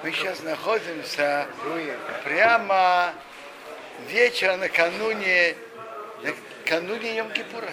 Мы 0.00 0.12
сейчас 0.12 0.42
находимся 0.44 1.48
прямо 2.22 3.12
вечер 4.06 4.56
накануне, 4.56 5.56
накануне 6.22 7.18
Йом-Кипура. 7.18 7.72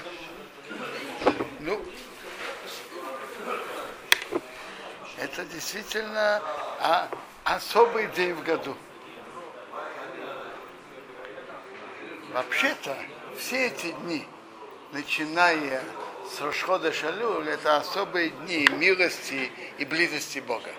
Ну, 1.59 1.85
это 5.17 5.46
действительно 5.46 6.41
а, 6.79 7.10
особый 7.44 8.08
день 8.08 8.33
в 8.33 8.44
году. 8.44 8.76
Вообще-то, 12.33 12.97
все 13.37 13.67
эти 13.67 13.92
дни, 13.92 14.26
начиная 14.94 15.83
с 16.31 16.41
Рошхода 16.41 16.91
Шалюль, 16.91 17.49
это 17.49 17.77
особые 17.77 18.31
дни 18.31 18.67
милости 18.71 19.52
и 19.77 19.85
близости 19.85 20.39
Бога. 20.39 20.71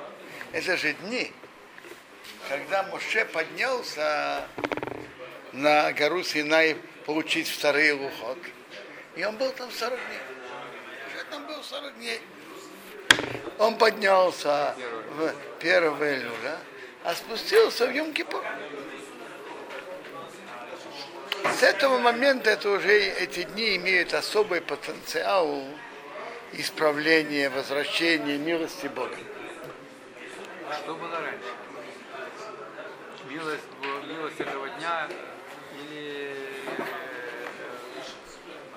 Это 0.57 0.75
же 0.79 0.95
дни, 0.95 1.30
когда 2.49 2.82
Моше 2.85 3.26
поднялся 3.26 4.49
на 5.53 5.93
гору 5.93 6.22
Синай 6.22 6.79
получить 7.04 7.46
вторые 7.46 7.93
лухот. 7.93 8.39
И 9.16 9.25
он 9.27 9.36
был 9.36 9.53
там 9.53 9.71
40 9.71 9.90
дней. 9.90 10.18
Уже 11.14 11.25
там 11.25 11.46
был 11.46 11.63
40 11.63 11.94
дней. 11.99 12.21
Он 13.58 13.77
поднялся 13.77 14.75
в 15.11 15.35
первого 15.61 16.14
июля, 16.14 16.57
а 17.04 17.14
спустился 17.14 17.86
в 17.86 17.91
Йом-Кипур. 17.91 18.43
С 21.61 21.63
этого 21.63 21.99
момента 21.99 22.49
это 22.49 22.71
уже 22.71 22.99
эти 22.99 23.43
дни 23.43 23.77
имеют 23.77 24.14
особый 24.14 24.63
потенциал 24.63 25.63
исправления, 26.54 27.50
возвращения 27.50 28.38
милости 28.38 28.86
Бога. 28.86 29.18
Что 30.72 30.94
было 30.94 31.20
раньше? 31.20 31.52
Милость, 33.28 33.62
милость 34.08 34.41
этого 34.41 34.68
дня 34.70 35.08
или... 35.80 36.36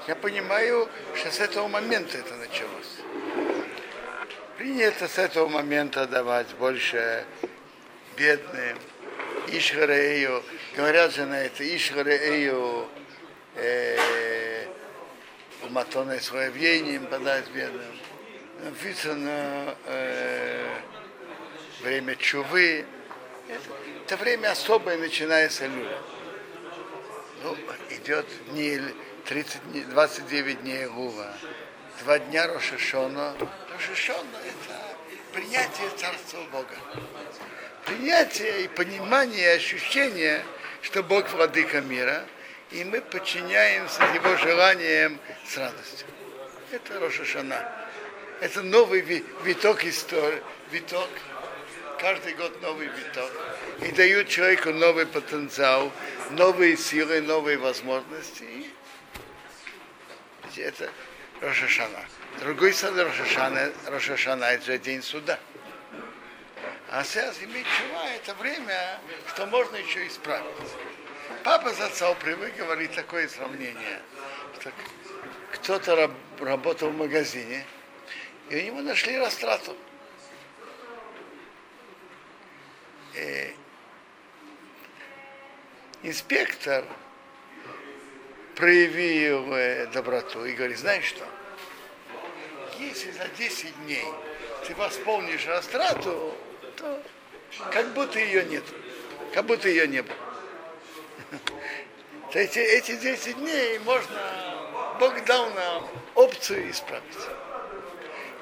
Я 0.07 0.15
понимаю, 0.15 0.89
что 1.15 1.31
с 1.31 1.39
этого 1.39 1.67
момента 1.67 2.17
это 2.17 2.35
началось. 2.35 2.97
Принято 4.57 5.07
с 5.07 5.17
этого 5.17 5.47
момента 5.47 6.05
давать 6.07 6.53
больше 6.55 7.25
бедным, 8.17 8.77
Ишхарею, 9.47 10.43
говорят 10.75 11.13
же 11.13 11.25
на 11.25 11.41
это, 11.41 11.63
Ишхарею, 11.63 12.87
э, 13.55 14.65
Матоне 15.69 16.19
свое 16.19 16.49
веяние 16.51 16.99
подать 16.99 17.49
бедным. 17.51 17.99
Написано 18.63 19.75
э, 19.85 20.79
время 21.81 22.15
чувы. 22.15 22.85
Это, 23.47 23.61
это 24.05 24.17
время 24.17 24.51
особое, 24.51 24.97
начиная 24.97 25.49
с 25.49 25.61
Илюля. 25.61 25.97
Ну, 27.43 27.57
идет 27.89 28.25
дни, 28.51 28.79
30 29.25 29.71
дней, 29.71 29.83
29 29.85 30.61
дней 30.61 30.85
Гува, 30.87 31.33
два 32.03 32.19
дня 32.19 32.47
Рошашона. 32.47 33.35
Рошашона– 33.73 34.37
это 34.45 34.97
принятие 35.33 35.89
Царства 35.97 36.41
Бога 36.51 36.75
принятие 37.89 38.65
и 38.65 38.67
понимание, 38.67 39.53
и 39.53 39.57
ощущение, 39.57 40.43
что 40.81 41.03
Бог 41.03 41.29
владыка 41.31 41.81
мира, 41.81 42.23
и 42.71 42.83
мы 42.83 43.01
подчиняемся 43.01 44.03
его 44.13 44.35
желаниям 44.37 45.19
с 45.47 45.57
радостью. 45.57 46.07
Это 46.71 46.99
Рошашана. 46.99 47.71
Это 48.41 48.61
новый 48.61 49.01
виток 49.43 49.83
истории, 49.85 50.41
виток, 50.71 51.09
каждый 51.99 52.33
год 52.33 52.61
новый 52.61 52.87
виток. 52.87 53.31
И 53.81 53.91
дают 53.91 54.27
человеку 54.29 54.71
новый 54.71 55.05
потенциал, 55.05 55.91
новые 56.31 56.77
силы, 56.77 57.21
новые 57.21 57.57
возможности. 57.57 58.71
Это 60.55 60.89
Рошашана. 61.41 62.05
Другой 62.39 62.73
сад 62.73 62.97
Рошашана, 62.97 63.71
Рошашана 63.85 64.45
это 64.45 64.77
день 64.77 65.01
суда. 65.01 65.39
А 66.91 67.03
сейчас 67.03 67.37
иметь 67.43 67.67
чува 67.77 68.09
это 68.15 68.33
время, 68.35 68.99
что 69.27 69.45
можно 69.45 69.75
еще 69.75 70.07
исправить. 70.07 70.45
Папа 71.43 71.71
за 71.71 71.85
отцом 71.85 72.17
привык 72.17 72.55
говорить 72.57 72.93
такое 72.93 73.27
сравнение, 73.27 74.01
кто-то 75.53 75.95
раб, 75.95 76.11
работал 76.39 76.89
в 76.89 76.97
магазине, 76.97 77.65
и 78.49 78.57
у 78.57 78.61
него 78.63 78.81
нашли 78.81 79.17
растрату. 79.17 79.77
И 83.15 83.55
инспектор 86.03 86.85
проявил 88.55 89.53
э, 89.53 89.87
доброту 89.87 90.45
и 90.45 90.53
говорит, 90.53 90.77
знаешь 90.77 91.05
что, 91.05 91.25
если 92.77 93.11
за 93.11 93.27
10 93.37 93.85
дней 93.85 94.05
ты 94.67 94.75
восполнишь 94.75 95.45
растрату, 95.47 96.35
то 96.75 97.01
как 97.71 97.93
будто 97.93 98.19
ее 98.19 98.43
нет. 98.45 98.63
Как 99.33 99.45
будто 99.45 99.69
ее 99.69 99.87
не 99.87 100.01
было. 100.01 100.15
Эти, 102.33 102.59
эти 102.59 102.95
10 102.95 103.37
дней 103.37 103.79
можно, 103.79 104.15
Бог 104.99 105.25
дал 105.25 105.49
нам 105.49 105.89
опцию 106.13 106.69
исправить. 106.69 107.03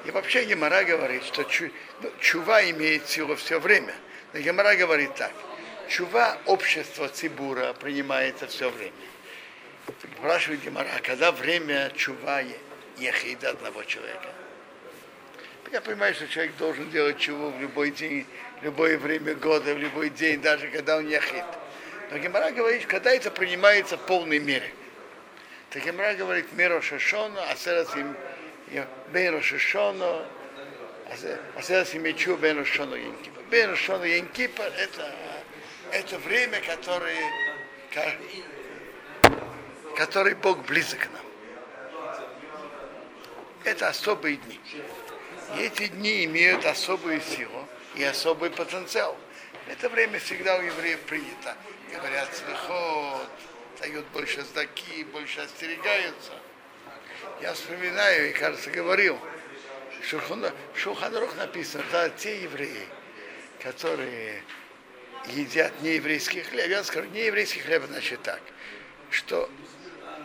И 0.04 0.10
вообще 0.10 0.44
Гемора 0.44 0.84
говорит, 0.84 1.24
что 1.24 1.42
чу, 1.44 1.70
ну, 2.02 2.10
чува 2.20 2.68
имеет 2.70 3.08
силу 3.08 3.34
все 3.36 3.58
время. 3.58 3.94
Гемора 4.34 4.76
говорит 4.76 5.14
так. 5.14 5.32
Чува 5.88 6.36
общества 6.44 7.08
Цибура 7.08 7.72
принимается 7.72 8.46
все 8.46 8.68
время. 8.70 8.92
Спрашивает 10.18 10.60
Гемора, 10.60 10.88
а 10.96 11.00
когда 11.00 11.32
время 11.32 11.90
чува 11.96 12.42
ехида 12.98 13.50
одного 13.50 13.84
человека? 13.84 14.28
Я 15.72 15.80
понимаю, 15.80 16.14
что 16.14 16.28
человек 16.28 16.56
должен 16.56 16.90
делать 16.90 17.18
чего 17.18 17.50
в 17.50 17.60
любой 17.60 17.90
день, 17.90 18.26
в 18.60 18.64
любое 18.64 18.98
время 18.98 19.34
года, 19.34 19.74
в 19.74 19.78
любой 19.78 20.10
день, 20.10 20.40
даже 20.40 20.68
когда 20.68 20.96
он 20.98 21.08
яхит. 21.08 21.44
Но 22.10 22.18
Гемора 22.18 22.50
говорит, 22.50 22.86
когда 22.86 23.10
это 23.10 23.30
принимается 23.30 23.96
в 23.96 24.06
полной 24.06 24.38
мере. 24.38 24.70
Так 25.70 25.84
Гемора 25.84 26.14
говорит, 26.14 26.52
Миро 26.52 26.80
Шашона, 26.82 27.50
Асерас 27.50 27.94
им 27.96 28.14
Бен 29.12 29.42
Шашона, 29.42 30.26
Асерас 31.10 31.94
им 31.94 32.02
Мечу 32.02 32.36
Бен 32.36 32.64
Шашона 32.64 32.94
Янкипа. 32.94 33.40
Бен 33.50 33.76
Шашона 33.76 34.04
Янкипа 34.04 34.62
это, 34.62 35.14
это 35.92 36.18
время, 36.18 36.60
которое, 36.60 37.30
который 39.96 40.34
Бог 40.34 40.64
близок 40.66 41.00
к 41.00 41.08
нам. 41.10 41.24
Это 43.64 43.88
особые 43.88 44.36
дни. 44.36 44.60
И 45.56 45.62
эти 45.62 45.86
дни 45.88 46.24
имеют 46.24 46.64
особую 46.66 47.20
силу 47.20 47.66
и 47.94 48.04
особый 48.04 48.50
потенциал. 48.50 49.16
Это 49.66 49.88
время 49.88 50.18
всегда 50.18 50.56
у 50.56 50.62
евреев 50.62 51.00
принято. 51.00 51.56
Говорят, 51.92 52.28
слыхот, 52.34 53.30
дают 53.80 54.06
больше 54.08 54.42
сдаки, 54.42 55.04
больше 55.04 55.40
остерегаются. 55.40 56.32
Я 57.40 57.54
вспоминаю, 57.54 58.30
и, 58.30 58.32
кажется, 58.32 58.70
говорил, 58.70 59.18
Шуханрух 60.02 61.36
написано, 61.36 61.84
да, 61.92 62.08
те 62.08 62.42
евреи, 62.42 62.86
которые 63.62 64.42
едят 65.26 65.72
нееврейский 65.82 66.42
хлеб, 66.42 66.68
я 66.68 66.84
скажу, 66.84 67.08
нееврейский 67.10 67.60
хлеб, 67.60 67.84
значит 67.88 68.22
так, 68.22 68.40
что, 69.10 69.50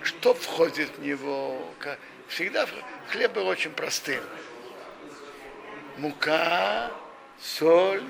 что 0.04 0.34
входит 0.34 0.90
в 0.98 1.02
него, 1.02 1.74
всегда 2.28 2.68
хлеб 3.10 3.34
был 3.34 3.48
очень 3.48 3.72
простым 3.72 4.24
мука, 5.98 6.92
соль, 7.42 8.04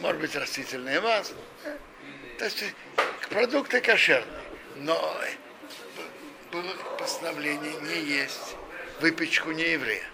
может 0.00 0.20
быть, 0.20 0.36
растительное 0.36 1.00
масло. 1.00 1.36
То 2.38 2.44
есть 2.44 2.64
продукты 3.30 3.80
кошерные. 3.80 4.42
Но 4.76 5.16
было 6.50 6.72
постановление 6.98 7.74
не 7.82 8.00
есть 8.00 8.56
выпечку 9.00 9.52
не 9.52 9.62
еврея. 9.62 10.04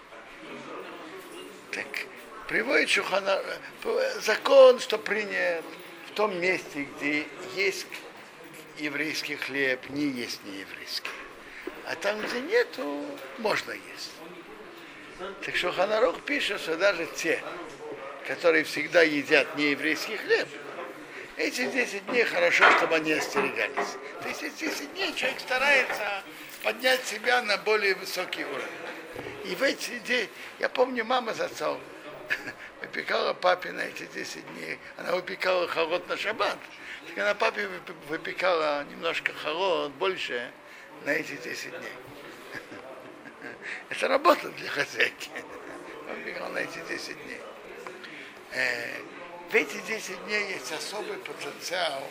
Так 1.72 1.86
приводит 2.48 2.90
Шухана 2.90 3.40
закон, 4.20 4.80
что 4.80 4.98
принят 4.98 5.64
в 6.08 6.14
том 6.14 6.38
месте, 6.40 6.88
где 6.96 7.26
есть 7.54 7.86
еврейский 8.78 9.36
хлеб, 9.36 9.88
не 9.90 10.06
есть 10.06 10.40
нееврейский. 10.44 11.10
А 11.86 11.94
там, 11.94 12.20
где 12.20 12.40
нету, 12.40 13.04
можно 13.38 13.72
есть. 13.72 14.10
Так 15.44 15.54
что 15.54 15.70
Ханарух 15.70 16.22
пишет, 16.22 16.60
что 16.60 16.76
даже 16.76 17.06
те, 17.14 17.42
которые 18.26 18.64
всегда 18.64 19.02
едят 19.02 19.56
нееврейский 19.56 20.16
хлеб, 20.16 20.48
эти 21.36 21.66
10 21.66 22.06
дней 22.06 22.24
хорошо, 22.24 22.70
чтобы 22.72 22.96
они 22.96 23.12
остерегались. 23.12 23.96
То 24.22 24.28
есть 24.28 24.42
эти 24.42 24.64
10 24.64 24.94
дней 24.94 25.14
человек 25.14 25.40
старается 25.40 26.22
поднять 26.62 27.04
себя 27.06 27.42
на 27.42 27.56
более 27.58 27.94
высокий 27.94 28.44
уровень. 28.44 28.79
И 29.44 29.54
в 29.54 29.62
эти 29.62 29.98
дни, 30.00 30.28
я 30.58 30.68
помню, 30.68 31.04
мама 31.04 31.34
с 31.34 31.40
отцом, 31.40 31.80
выпекала 32.80 33.32
папе 33.32 33.72
на 33.72 33.80
эти 33.80 34.06
10 34.06 34.54
дней. 34.54 34.78
Она 34.96 35.14
выпекала 35.14 35.66
холод 35.68 36.06
на 36.08 36.16
шаббат. 36.16 36.58
Так 37.08 37.18
она 37.18 37.34
папе 37.34 37.68
выпекала 38.08 38.84
немножко 38.84 39.32
холод, 39.32 39.92
больше 39.92 40.50
на 41.04 41.10
эти 41.10 41.36
10 41.36 41.70
дней. 41.70 41.92
Это 43.88 44.08
работа 44.08 44.48
для 44.50 44.68
хозяйки. 44.68 45.30
Выпекала 46.08 46.48
на 46.50 46.58
эти 46.58 46.78
10 46.88 47.24
дней. 47.24 47.40
Э, 48.52 49.00
в 49.50 49.54
эти 49.54 49.80
10 49.80 50.24
дней 50.26 50.52
есть 50.52 50.72
особый 50.72 51.18
потенциал 51.18 52.06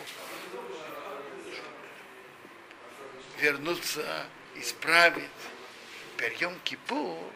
вернуться, 3.40 4.26
исправить. 4.56 5.24
Теперь 6.20 6.36
Йом-Кипур 6.42 7.32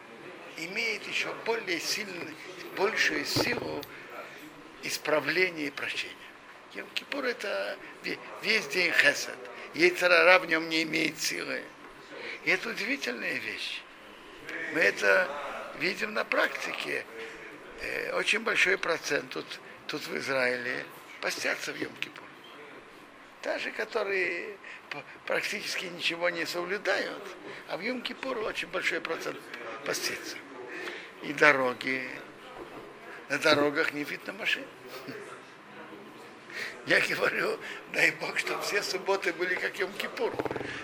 имеет 0.58 1.08
еще 1.08 1.34
более 1.46 1.80
сильную, 1.80 2.36
большую 2.76 3.24
силу 3.24 3.82
исправления 4.82 5.68
и 5.68 5.72
прощения. 5.72 6.14
Йом-Кипур 6.74 7.24
это 7.24 7.78
весь 8.42 8.68
день 8.68 8.92
хесед. 8.92 9.38
Ейцарара 9.74 10.38
в 10.40 10.48
нем 10.48 10.68
не 10.68 10.84
имеет 10.84 11.18
силы. 11.18 11.64
И 12.44 12.50
это 12.50 12.72
удивительная 12.72 13.36
вещь. 13.36 13.82
Мы 14.74 14.82
это 14.82 15.30
видим 15.80 16.14
на 16.14 16.26
практике. 16.26 17.06
Э, 17.80 18.18
очень 18.18 18.40
большой 18.40 18.78
процент 18.78 19.30
тут, 19.30 19.46
тут 19.88 20.06
в 20.08 20.18
Израиле 20.18 20.86
постятся 21.22 21.72
в 21.72 21.78
Йом-Кипур. 21.78 22.33
Даже 23.44 23.72
которые 23.72 24.56
практически 25.26 25.86
ничего 25.86 26.30
не 26.30 26.46
соблюдают, 26.46 27.24
а 27.68 27.76
в 27.76 27.82
Йом-Кипур 27.82 28.42
очень 28.46 28.70
большой 28.70 29.02
процент 29.02 29.38
постится. 29.86 30.38
И 31.24 31.34
дороги, 31.34 32.10
на 33.28 33.38
дорогах 33.38 33.94
не 33.94 34.06
видно 34.06 34.32
машин. 34.32 34.64
Я 36.86 37.02
говорю, 37.02 37.60
дай 37.92 38.12
Бог, 38.12 38.40
чтобы 38.40 38.62
все 38.62 38.82
субботы 38.82 39.34
были 39.34 39.56
как 39.56 39.76
Йом-Кипур. 39.76 40.34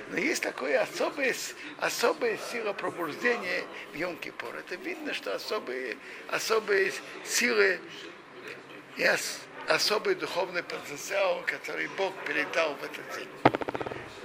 Но 0.10 0.18
есть 0.18 0.44
такое 0.44 0.82
особое, 0.82 1.34
особая 1.78 2.38
сила 2.52 2.74
пробуждения 2.74 3.64
в 3.94 3.96
Йом-Кипур. 3.96 4.58
Это 4.58 4.76
видно, 4.76 5.14
что 5.14 5.34
особые, 5.34 5.96
особые 6.28 6.92
силы 7.24 7.80
и 8.98 9.04
особый 9.69 10.16
духовный 10.16 10.63
потенциал, 10.63 11.44
который 11.45 11.88
Бог 11.89 12.13
передал 12.25 12.75
в 12.75 12.83
этот 12.83 13.16
день. 13.16 13.30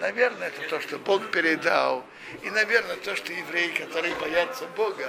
Наверное, 0.01 0.49
это 0.49 0.69
то, 0.69 0.81
что 0.81 0.99
Бог 0.99 1.31
передал. 1.31 2.05
И, 2.43 2.51
наверное, 2.51 2.97
то, 2.97 3.15
что 3.15 3.33
евреи, 3.33 3.69
которые 3.69 4.15
боятся 4.17 4.67
Бога, 4.69 5.09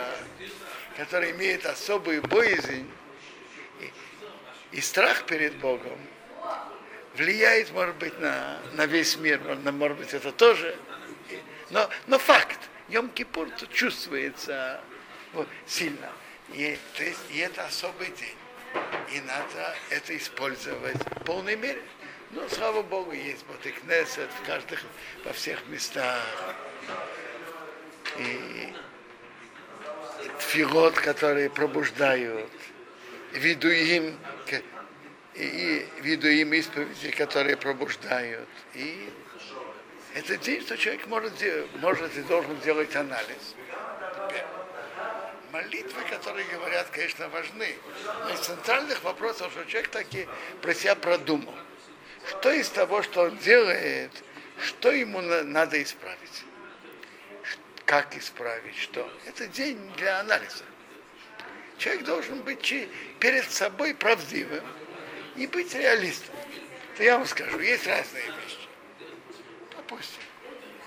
которые 0.98 1.32
имеют 1.32 1.66
особую 1.66 2.22
боязнь 2.22 2.90
и, 3.80 3.92
и 4.74 4.82
страх 4.82 5.26
перед 5.26 5.56
Богом, 5.56 5.98
влияет, 7.16 7.72
может 7.72 7.96
быть, 7.96 8.20
на, 8.20 8.60
на 8.74 8.86
весь 8.86 9.18
мир. 9.18 9.40
Может 9.40 9.98
быть, 9.98 10.14
это 10.14 10.32
тоже. 10.32 10.78
Но, 11.70 11.90
но 12.08 12.20
факт. 12.20 12.60
Йом-Кипур 12.90 13.52
чувствуется 13.74 14.80
вот, 15.34 15.48
сильно. 15.66 16.12
И, 16.54 16.78
то 16.96 17.04
есть, 17.04 17.20
и 17.32 17.40
это 17.40 17.66
особый 17.66 18.08
день. 18.12 18.38
И 19.12 19.22
надо 19.22 19.76
это 19.90 20.16
использовать 20.18 20.98
в 20.98 21.24
полной 21.24 21.56
мере. 21.56 21.82
Ну, 22.32 22.48
слава 22.50 22.82
Богу, 22.82 23.12
есть 23.12 23.46
Ботекнесет 23.46 24.30
в 24.42 24.46
каждых, 24.46 24.84
во 25.24 25.32
всех 25.34 25.66
местах. 25.68 26.24
И 28.18 28.74
филот, 30.40 30.96
которые 30.96 31.50
пробуждают, 31.50 32.52
виду 33.34 33.70
им, 33.70 34.18
и 35.34 35.88
виду 36.02 36.28
им 36.28 36.54
исповеди, 36.54 37.12
которые 37.12 37.58
пробуждают. 37.58 38.48
И 38.74 39.10
это 40.14 40.38
день, 40.38 40.62
что 40.62 40.78
человек 40.78 41.08
может, 41.08 41.34
может 41.76 42.18
и 42.18 42.22
должен 42.22 42.60
делать 42.62 42.96
анализ. 42.96 43.56
Молитвы, 45.56 46.02
которые 46.10 46.46
говорят, 46.48 46.90
конечно, 46.90 47.30
важны. 47.30 47.76
Но 48.04 48.30
из 48.30 48.40
центральных 48.40 49.02
вопросов, 49.04 49.54
что 49.54 49.64
человек 49.64 49.90
таки 49.90 50.28
про 50.62 50.74
себя 50.74 50.96
продумал 50.96 51.56
что 52.28 52.52
из 52.52 52.68
того, 52.70 53.02
что 53.04 53.22
он 53.22 53.38
делает, 53.38 54.12
что 54.60 54.92
ему 54.92 55.22
надо 55.22 55.82
исправить. 55.82 56.44
Как 57.86 58.18
исправить, 58.18 58.76
что. 58.76 59.10
Это 59.28 59.48
день 59.48 59.80
для 59.96 60.20
анализа. 60.20 60.66
Человек 61.78 62.04
должен 62.04 62.42
быть 62.42 62.62
перед 63.20 63.50
собой 63.50 63.94
правдивым 63.94 64.64
и 65.38 65.48
быть 65.48 65.74
реалистом. 65.74 66.36
То 66.98 67.04
я 67.04 67.18
вам 67.18 67.28
скажу, 67.28 67.60
есть 67.60 67.88
разные 67.88 68.26
вещи. 68.26 68.68
Допустим, 69.72 70.22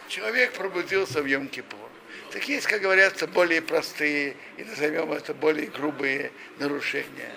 человек 0.09 0.53
пробудился 0.53 1.23
в 1.23 1.27
Йом-Кипур. 1.27 1.88
Так 2.33 2.49
есть, 2.49 2.67
как 2.67 2.83
говорятся, 2.83 3.27
более 3.27 3.63
простые, 3.63 4.37
и 4.57 4.65
назовем 4.65 5.13
это 5.13 5.33
более 5.33 5.67
грубые 5.67 6.31
нарушения. 6.59 7.33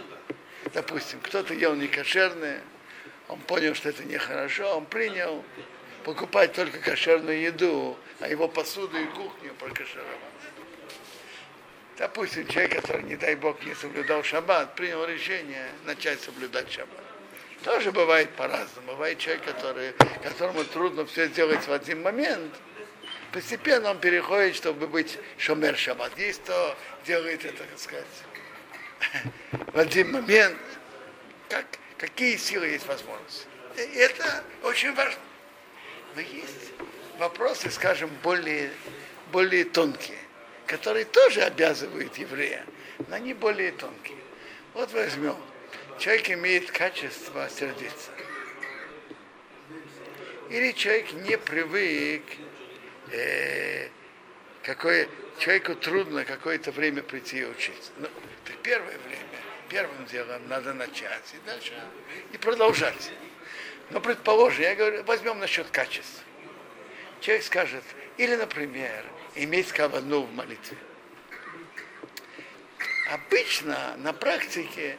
Допустим, 0.74 1.20
кто-то 1.22 1.54
ел 1.54 1.76
некошерное, 1.76 2.62
он 3.28 3.40
понял, 3.40 3.74
что 3.74 3.90
это 3.90 4.04
нехорошо, 4.04 4.78
он 4.78 4.86
принял 4.86 5.44
покупать 6.04 6.54
только 6.54 6.80
кошерную 6.80 7.42
еду, 7.42 7.98
а 8.20 8.28
его 8.28 8.48
посуду 8.48 8.98
и 8.98 9.06
кухню 9.06 9.54
прокашировал. 9.60 10.10
Допустим, 11.98 12.48
человек, 12.48 12.82
который, 12.82 13.04
не 13.04 13.16
дай 13.16 13.36
бог, 13.36 13.64
не 13.64 13.76
соблюдал 13.76 14.24
шаббат, 14.24 14.76
принял 14.76 15.06
решение 15.06 15.70
начать 15.86 16.20
соблюдать 16.20 16.72
шаббат. 16.72 17.04
Тоже 17.64 17.92
бывает 17.92 18.32
по-разному. 18.32 18.88
Бывает 18.88 19.20
человек, 19.20 19.44
который, 19.44 19.94
которому 20.24 20.64
трудно 20.64 21.06
все 21.06 21.28
сделать 21.28 21.68
в 21.68 21.72
один 21.72 22.02
момент. 22.02 22.54
Постепенно 23.32 23.92
он 23.92 24.00
переходит, 24.00 24.56
чтобы 24.56 24.88
быть 24.88 25.18
шомер 25.38 25.78
шаббат. 25.78 26.18
Есть 26.18 26.44
кто 26.44 26.78
делает 27.06 27.46
это, 27.46 27.64
так 27.64 27.80
сказать, 27.80 28.06
в 29.74 29.80
один 29.80 30.12
момент. 30.12 30.58
Как 31.50 31.66
какие 32.02 32.36
силы 32.36 32.66
есть 32.66 32.88
возможность. 32.88 33.48
Это 33.78 34.44
очень 34.64 34.94
важно. 34.96 35.22
Но 36.16 36.22
есть 36.22 36.72
вопросы, 37.20 37.70
скажем, 37.70 38.10
более, 38.24 38.72
более 39.32 39.66
тонкие, 39.66 40.18
которые 40.66 41.06
тоже 41.06 41.42
обязывают 41.42 42.18
еврея, 42.18 42.66
но 43.08 43.16
они 43.16 43.36
более 43.36 43.72
тонкие. 43.72 44.18
Вот 44.74 44.92
возьмем. 44.94 45.38
Человек 46.00 46.32
имеет 46.32 46.72
качество 46.72 47.48
сердиться. 47.50 48.10
Или 50.50 50.72
человек 50.72 51.14
не 51.14 51.38
привык, 51.38 52.24
э, 53.12 53.90
какое, 54.64 55.08
человеку 55.40 55.76
трудно 55.76 56.26
какое-то 56.26 56.72
время 56.72 57.04
прийти 57.04 57.40
и 57.40 57.46
учиться. 57.46 57.92
Ну, 57.98 58.08
это 58.46 58.58
первое 58.64 58.98
время 58.98 59.42
первым 59.72 60.06
делом 60.06 60.48
надо 60.50 60.74
начать 60.74 61.34
и 61.34 61.48
дальше 61.48 61.72
и 62.34 62.38
продолжать. 62.38 63.12
Но 63.90 64.02
предположим, 64.02 64.64
я 64.64 64.76
говорю, 64.76 65.04
возьмем 65.06 65.40
насчет 65.40 65.70
качества. 65.70 66.24
Человек 67.22 67.46
скажет, 67.46 67.84
или, 68.18 68.36
например, 68.36 69.06
иметь 69.36 69.72
кавану 69.72 70.24
в 70.24 70.34
молитве. 70.34 70.78
Обычно 73.10 73.96
на 73.98 74.12
практике 74.12 74.98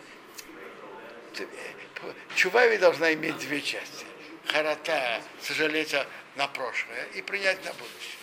чувави 2.35 2.79
должна 2.79 3.13
иметь 3.13 3.39
две 3.39 3.61
части. 3.61 4.07
Харата, 4.47 5.21
сожалеть 5.43 5.95
на 6.37 6.49
прошлое 6.49 7.07
и 7.15 7.23
принять 7.23 7.65
на 7.65 7.73
будущее. 7.73 8.19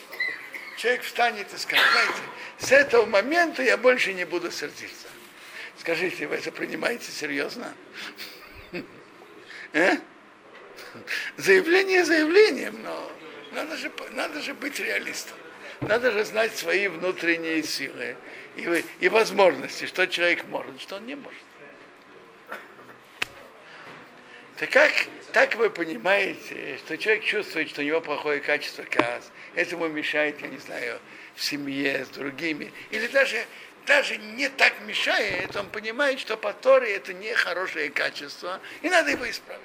Человек 0.78 1.04
встанет 1.04 1.54
и 1.54 1.58
скажет, 1.58 1.86
знаете, 1.92 2.22
с 2.58 2.72
этого 2.72 3.06
момента 3.06 3.62
я 3.62 3.78
больше 3.78 4.14
не 4.14 4.26
буду 4.26 4.52
сердиться. 4.52 5.08
Скажите, 5.78 6.28
вы 6.28 6.36
это 6.36 6.52
принимаете 6.52 7.12
серьезно? 7.12 7.74
Э? 9.74 9.98
Заявление 11.38 12.04
заявлением, 12.04 12.82
но 12.82 13.12
надо 13.52 13.78
же, 13.78 13.92
надо 14.12 14.42
же 14.42 14.54
быть 14.54 14.80
реалистом. 14.80 15.38
Надо 15.82 16.12
же 16.12 16.26
знать 16.26 16.58
свои 16.58 16.88
внутренние 16.88 17.64
силы 17.64 18.18
и, 18.56 18.86
и 19.00 19.10
возможности, 19.10 19.86
что 19.86 20.08
человек 20.08 20.46
может, 20.46 20.82
что 20.82 20.96
он 20.98 21.06
не 21.06 21.16
может. 21.16 21.40
Так 24.60 24.72
как 24.72 24.92
так 25.32 25.56
вы 25.56 25.70
понимаете, 25.70 26.78
что 26.80 26.98
человек 26.98 27.24
чувствует, 27.24 27.70
что 27.70 27.82
у 27.82 27.86
него 27.86 28.02
плохое 28.02 28.42
качество 28.42 28.84
каз, 28.84 29.32
этому 29.56 29.88
мешает, 29.88 30.42
я 30.42 30.48
не 30.48 30.58
знаю, 30.58 31.00
в 31.36 31.44
семье 31.44 32.04
с 32.04 32.10
другими, 32.10 32.74
или 32.92 33.08
даже 33.08 33.46
даже 33.86 34.18
не 34.18 34.50
так 34.50 34.74
мешает, 34.82 35.56
он 35.56 35.70
понимает, 35.70 36.20
что 36.20 36.36
по 36.36 36.54
Торе 36.54 36.94
это 36.94 37.14
не 37.14 37.34
хорошее 37.34 37.90
качество, 37.90 38.60
и 38.82 38.90
надо 38.90 39.12
его 39.12 39.28
исправить. 39.30 39.64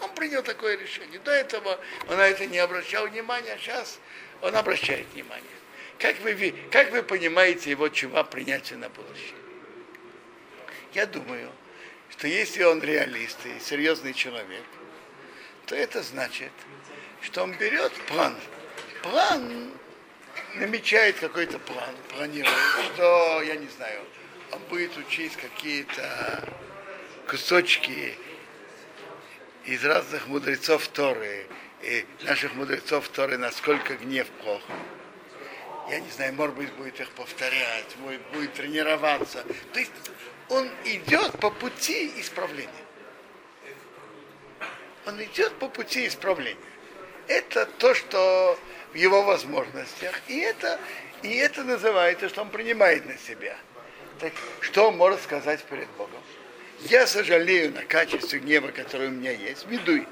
Он 0.00 0.14
принял 0.14 0.42
такое 0.42 0.76
решение. 0.76 1.18
До 1.20 1.32
этого 1.32 1.80
он 2.08 2.18
на 2.18 2.28
это 2.28 2.46
не 2.46 2.58
обращал 2.58 3.08
внимания, 3.08 3.54
а 3.54 3.58
сейчас 3.58 3.98
он 4.42 4.54
обращает 4.54 5.06
внимание. 5.14 5.44
Как 5.98 6.20
вы, 6.20 6.54
как 6.70 6.92
вы 6.92 7.02
понимаете 7.02 7.70
его 7.70 7.88
чува 7.88 8.22
принятия 8.22 8.76
на 8.76 8.90
будущее? 8.90 9.34
Я 10.92 11.06
думаю, 11.06 11.50
что 12.10 12.26
если 12.26 12.62
он 12.64 12.82
реалист 12.82 13.38
и 13.46 13.60
серьезный 13.60 14.14
человек, 14.14 14.64
то 15.66 15.74
это 15.74 16.02
значит, 16.02 16.52
что 17.20 17.42
он 17.42 17.52
берет 17.56 17.92
план. 18.06 18.34
План 19.02 19.72
намечает 20.54 21.18
какой-то 21.18 21.58
план, 21.58 21.94
планирует, 22.14 22.56
что, 22.94 23.42
я 23.42 23.56
не 23.56 23.68
знаю, 23.68 24.00
он 24.52 24.60
будет 24.70 24.96
учить 24.96 25.36
какие-то 25.36 26.48
кусочки 27.28 28.14
из 29.64 29.84
разных 29.84 30.26
мудрецов 30.26 30.88
Торы, 30.88 31.46
и 31.82 32.06
наших 32.22 32.54
мудрецов 32.54 33.08
Торы, 33.10 33.36
насколько 33.36 33.94
гнев 33.94 34.26
плох. 34.42 34.62
Я 35.90 36.00
не 36.00 36.10
знаю, 36.10 36.34
может 36.34 36.54
быть, 36.54 36.72
будет 36.74 37.00
их 37.00 37.10
повторять, 37.12 37.96
будет, 37.98 38.20
будет 38.32 38.52
тренироваться. 38.52 39.44
То 39.72 39.80
есть 39.80 39.92
он 40.50 40.68
идет 40.84 41.32
по 41.40 41.50
пути 41.50 42.12
исправления. 42.18 42.70
Он 45.06 45.22
идет 45.22 45.54
по 45.54 45.68
пути 45.68 46.06
исправления. 46.06 46.60
Это 47.26 47.64
то, 47.64 47.94
что 47.94 48.58
в 48.92 48.94
его 48.94 49.22
возможностях. 49.22 50.20
И 50.28 50.38
это, 50.38 50.78
и 51.22 51.34
это 51.36 51.64
называется, 51.64 52.28
что 52.28 52.42
он 52.42 52.50
принимает 52.50 53.06
на 53.06 53.16
себя. 53.16 53.56
Так 54.20 54.32
что 54.60 54.88
он 54.88 54.96
может 54.96 55.22
сказать 55.22 55.62
перед 55.64 55.88
Богом? 55.90 56.20
Я 56.80 57.06
сожалею 57.06 57.72
на 57.72 57.84
качестве 57.84 58.40
гнева, 58.40 58.68
которое 58.68 59.08
у 59.08 59.12
меня 59.12 59.32
есть, 59.32 59.66
ведуй. 59.66 60.06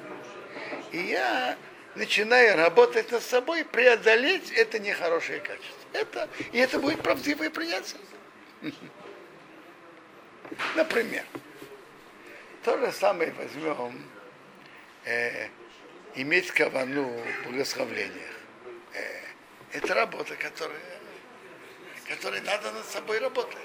И 0.92 0.99
я 0.99 1.56
начинаю 1.97 2.57
работать 2.57 3.11
над 3.11 3.23
собой, 3.23 3.65
преодолеть 3.65 4.53
это 4.53 4.79
нехорошее 4.79 5.41
качество. 5.41 5.88
Это, 5.93 6.29
и 6.53 6.59
это 6.59 6.79
будет 6.79 7.03
правдивое 7.03 7.50
принятие. 7.50 8.00
Например, 10.76 11.25
то 12.62 12.79
же 12.79 12.93
самое 12.93 13.33
возьмем 13.33 14.00
э, 15.05 15.49
иметь 16.15 16.50
кавану 16.50 17.09
в 17.09 17.49
благословлениях. 17.49 18.35
Э, 18.93 19.21
это 19.73 19.95
работа, 19.95 20.37
которая, 20.37 20.79
которой 22.09 22.41
надо 22.43 22.71
над 22.73 22.85
собой 22.87 23.19
работать. 23.19 23.59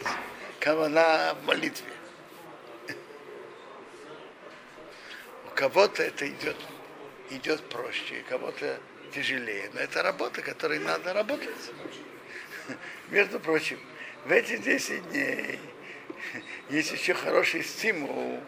Кавана 0.60 1.36
в 1.42 1.46
молитве. 1.46 1.92
У 5.48 5.56
кого-то 5.56 6.04
это 6.04 6.28
идет, 6.28 6.58
идет 7.32 7.62
проще, 7.70 8.24
у 8.26 8.30
кого-то 8.30 8.80
тяжелее. 9.14 9.70
Но 9.74 9.80
это 9.80 10.04
работа, 10.04 10.42
которой 10.42 10.80
надо 10.80 11.14
работать. 11.14 11.50
Между 13.10 13.40
прочим, 13.40 13.80
в 14.26 14.32
эти 14.32 14.58
10 14.58 15.10
дней 15.10 15.60
есть 16.70 16.92
еще 16.92 17.14
хороший 17.14 17.64
стимул. 17.64 18.40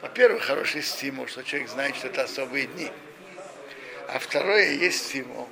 Во-первых, 0.00 0.44
хороший 0.44 0.82
стимул, 0.82 1.26
что 1.26 1.42
человек 1.42 1.68
знает, 1.68 1.96
что 1.96 2.08
это 2.08 2.22
особые 2.22 2.66
дни. 2.66 2.90
А 4.08 4.18
второе, 4.18 4.72
есть 4.72 5.08
стимул, 5.08 5.48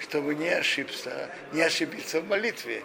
чтобы 0.00 0.34
не 0.34 0.48
ошибиться, 0.48 1.30
не 1.52 1.62
ошибиться 1.62 2.20
в 2.20 2.28
молитве. 2.28 2.82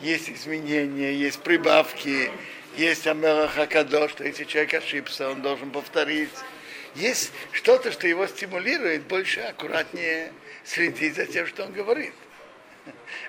Есть 0.00 0.28
изменения, 0.28 1.14
есть 1.14 1.40
прибавки, 1.40 2.30
есть 2.76 3.06
Амела 3.06 3.48
Хакадо, 3.48 4.08
что 4.08 4.24
если 4.24 4.44
человек 4.44 4.74
ошибся, 4.74 5.30
он 5.30 5.40
должен 5.40 5.70
повторить. 5.70 6.30
Есть 6.96 7.30
что-то, 7.52 7.92
что 7.92 8.08
его 8.08 8.26
стимулирует 8.26 9.02
больше 9.02 9.40
аккуратнее 9.40 10.32
следить 10.64 11.14
за 11.14 11.26
тем, 11.26 11.46
что 11.46 11.64
он 11.64 11.72
говорит. 11.72 12.14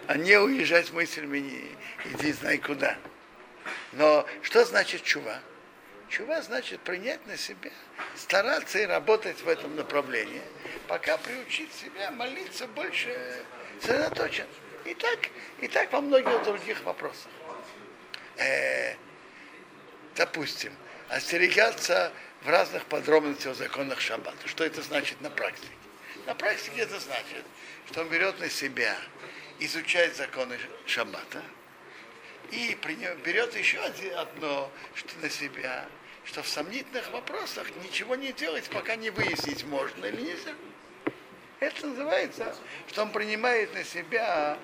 А 0.08 0.16
не 0.16 0.38
уезжать 0.38 0.94
мыслями, 0.94 1.76
иди 2.06 2.32
знай 2.32 2.60
куда. 2.60 2.98
Но 3.92 4.26
что 4.42 4.64
значит 4.64 5.04
чува? 5.04 5.42
Чува 6.08 6.42
значит 6.42 6.80
принять 6.80 7.26
на 7.28 7.36
себя, 7.36 7.72
стараться 8.16 8.80
и 8.80 8.86
работать 8.86 9.42
в 9.42 9.50
этом 9.50 9.76
направлении, 9.76 10.42
пока 10.88 11.18
приучить 11.18 11.74
себя 11.74 12.10
молиться 12.12 12.68
больше 12.68 13.44
сосредоточен. 13.82 14.48
И 14.86 14.94
так, 14.94 15.20
и 15.60 15.68
так 15.68 15.92
во 15.92 16.00
многих 16.00 16.42
других 16.44 16.82
вопросах. 16.84 17.30
Э, 18.38 18.94
допустим, 20.16 20.72
остерегаться 21.10 22.14
в 22.48 22.50
разных 22.50 22.86
подробностях 22.86 23.52
о 23.52 23.56
законах 23.56 24.00
шаббата. 24.00 24.48
Что 24.48 24.64
это 24.64 24.82
значит 24.82 25.20
на 25.20 25.30
практике? 25.30 25.68
На 26.26 26.34
практике 26.34 26.80
это 26.80 26.98
значит, 26.98 27.44
что 27.92 28.02
он 28.02 28.08
берет 28.08 28.40
на 28.40 28.50
себя 28.50 28.96
изучать 29.60 30.16
законы 30.16 30.58
шаббата, 30.86 31.44
и 32.52 32.78
берет 33.26 33.54
еще 33.54 33.80
одно 33.82 34.72
что 34.96 35.20
на 35.20 35.30
себя, 35.30 35.90
что 36.24 36.42
в 36.42 36.48
сомнительных 36.48 37.12
вопросах 37.12 37.68
ничего 37.84 38.16
не 38.16 38.32
делать, 38.32 38.70
пока 38.70 38.96
не 38.96 39.10
выяснить, 39.10 39.66
можно 39.66 40.06
или 40.06 40.22
нельзя. 40.22 40.54
Это 41.60 41.86
называется, 41.86 42.56
что 42.88 43.02
он 43.02 43.12
принимает 43.12 43.74
на 43.74 43.84
себя 43.84 44.58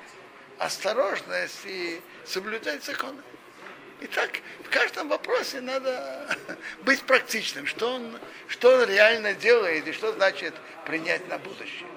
осторожность 0.58 1.66
и 1.66 2.02
соблюдать 2.24 2.86
законы. 2.86 3.22
Итак, 4.06 4.42
в 4.66 4.70
каждом 4.70 5.08
вопросе 5.08 5.62
надо 5.62 6.38
быть 6.82 7.02
практичным, 7.04 7.66
что 7.66 7.94
он, 7.94 8.20
что 8.50 8.76
он 8.76 8.90
реально 8.90 9.34
делает 9.34 9.88
и 9.88 9.94
что 9.94 10.12
значит 10.12 10.54
принять 10.86 11.26
на 11.30 11.38
будущее. 11.38 11.88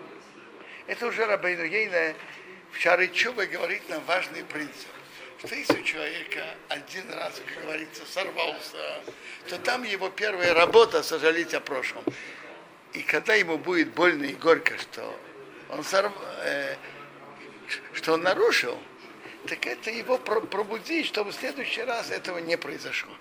Это 0.86 1.06
уже 1.06 1.26
Рабейну 1.26 1.64
Ейна 1.64 2.14
в 2.70 2.78
Шары 2.78 3.08
Чубы 3.08 3.46
говорит 3.46 3.88
нам 3.88 4.04
важный 4.04 4.44
принцип 4.44 4.88
что 5.38 5.54
если 5.54 5.80
у 5.80 5.82
человека 5.82 6.42
один 6.68 7.12
раз, 7.12 7.34
как 7.46 7.64
говорится, 7.64 8.02
сорвался, 8.06 9.02
то 9.48 9.58
там 9.58 9.82
его 9.82 10.08
первая 10.08 10.54
работа 10.54 11.02
сожалеть 11.02 11.52
о 11.52 11.60
прошлом. 11.60 12.02
И 12.94 13.02
когда 13.02 13.34
ему 13.34 13.58
будет 13.58 13.90
больно 13.90 14.24
и 14.24 14.32
горько, 14.32 14.78
что 14.78 15.14
он, 15.68 15.84
сорв... 15.84 16.12
э, 16.42 16.76
что 17.92 18.14
он 18.14 18.22
нарушил, 18.22 18.78
так 19.46 19.66
это 19.66 19.90
его 19.90 20.18
пробудить, 20.18 21.06
чтобы 21.06 21.32
в 21.32 21.34
следующий 21.34 21.82
раз 21.82 22.10
этого 22.10 22.38
не 22.38 22.56
произошло. 22.56 23.12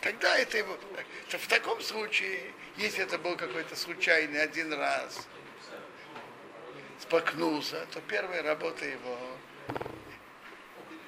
Тогда 0.00 0.36
это 0.38 0.58
его... 0.58 0.76
В 1.28 1.46
таком 1.48 1.80
случае, 1.82 2.52
если 2.76 3.02
это 3.02 3.18
был 3.18 3.36
какой-то 3.36 3.76
случайный 3.76 4.42
один 4.42 4.72
раз, 4.72 5.26
спокнулся, 7.00 7.86
то 7.90 8.00
первая 8.00 8.42
работа 8.42 8.84
его 8.84 9.18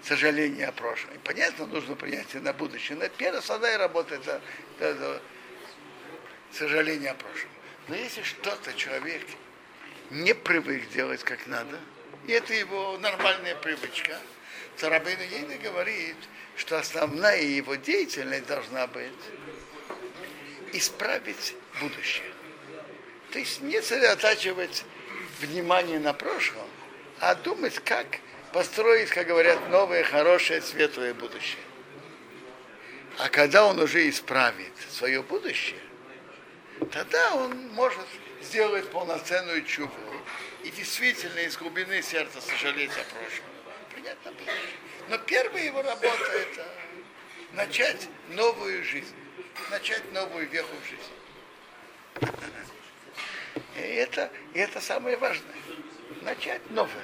сожаление 0.03 0.67
о 0.67 0.73
прошлом. 0.73 1.15
И 1.15 1.19
понятно, 1.19 1.67
нужно 1.67 1.95
принятие 1.95 2.43
на 2.43 2.53
будущее. 2.53 2.99
Но 2.99 3.09
первая 3.09 3.39
основная 3.39 3.79
работа 3.79 4.17
это, 4.17 4.41
это 4.79 5.23
сожаление 6.53 7.11
о 7.11 7.15
прошлом. 7.15 7.51
Но 7.89 7.95
если 7.95 8.23
что-то 8.23 8.73
человек 8.75 9.23
не 10.11 10.35
привык 10.35 10.89
делать 10.91 11.23
как 11.23 11.47
надо, 11.47 11.79
и 12.27 12.33
это 12.33 12.55
его 12.55 12.99
нормальная 12.99 13.57
привычка, 13.57 14.19
то 14.79 14.89
Рабейн 14.89 15.21
Ейна 15.21 15.57
говорит, 15.57 16.17
что 16.57 16.79
основная 16.79 17.43
его 17.43 17.75
деятельность 17.75 18.47
должна 18.47 18.87
быть 18.87 19.13
исправить 20.73 21.55
будущее. 21.81 22.33
То 23.33 23.39
есть 23.39 23.61
не 23.63 23.81
сосредотачивать 23.81 24.85
внимание 25.41 25.99
на 25.99 26.13
прошлом, 26.13 26.69
а 27.19 27.35
думать, 27.35 27.79
как 27.81 28.07
построить, 28.53 29.09
как 29.09 29.27
говорят, 29.27 29.69
новое, 29.71 30.05
хорошее, 30.05 30.61
светлое 30.63 31.15
будущее. 31.15 31.63
А 33.19 33.29
когда 33.29 33.67
он 33.67 33.79
уже 33.79 34.09
исправит 34.09 34.73
свое 34.91 35.23
будущее, 35.23 35.81
тогда 36.91 37.35
он 37.35 37.69
может 37.69 38.07
сделать 38.41 38.89
полноценную 38.91 39.65
чуву 39.65 40.12
и 40.65 40.71
действительно 40.71 41.39
из 41.41 41.57
глубины 41.57 42.03
сердца 42.03 42.41
сожалеть 42.41 42.93
о 42.93 43.05
прошлом. 43.05 43.47
Понятно. 43.95 44.33
Но 45.09 45.19
первая 45.19 45.65
его 45.65 45.83
работа 45.83 46.33
это 46.33 46.67
начать 47.53 48.09
новую 48.31 48.85
жизнь, 48.85 49.15
начать 49.71 50.13
новую 50.13 50.49
веху 50.49 50.75
в 50.83 50.89
жизни. 50.89 52.33
И 53.77 53.81
это, 53.81 54.31
и 54.55 54.59
это 54.59 54.81
самое 54.81 55.17
важное. 55.17 55.55
Начать 56.23 56.71
новое 56.71 57.03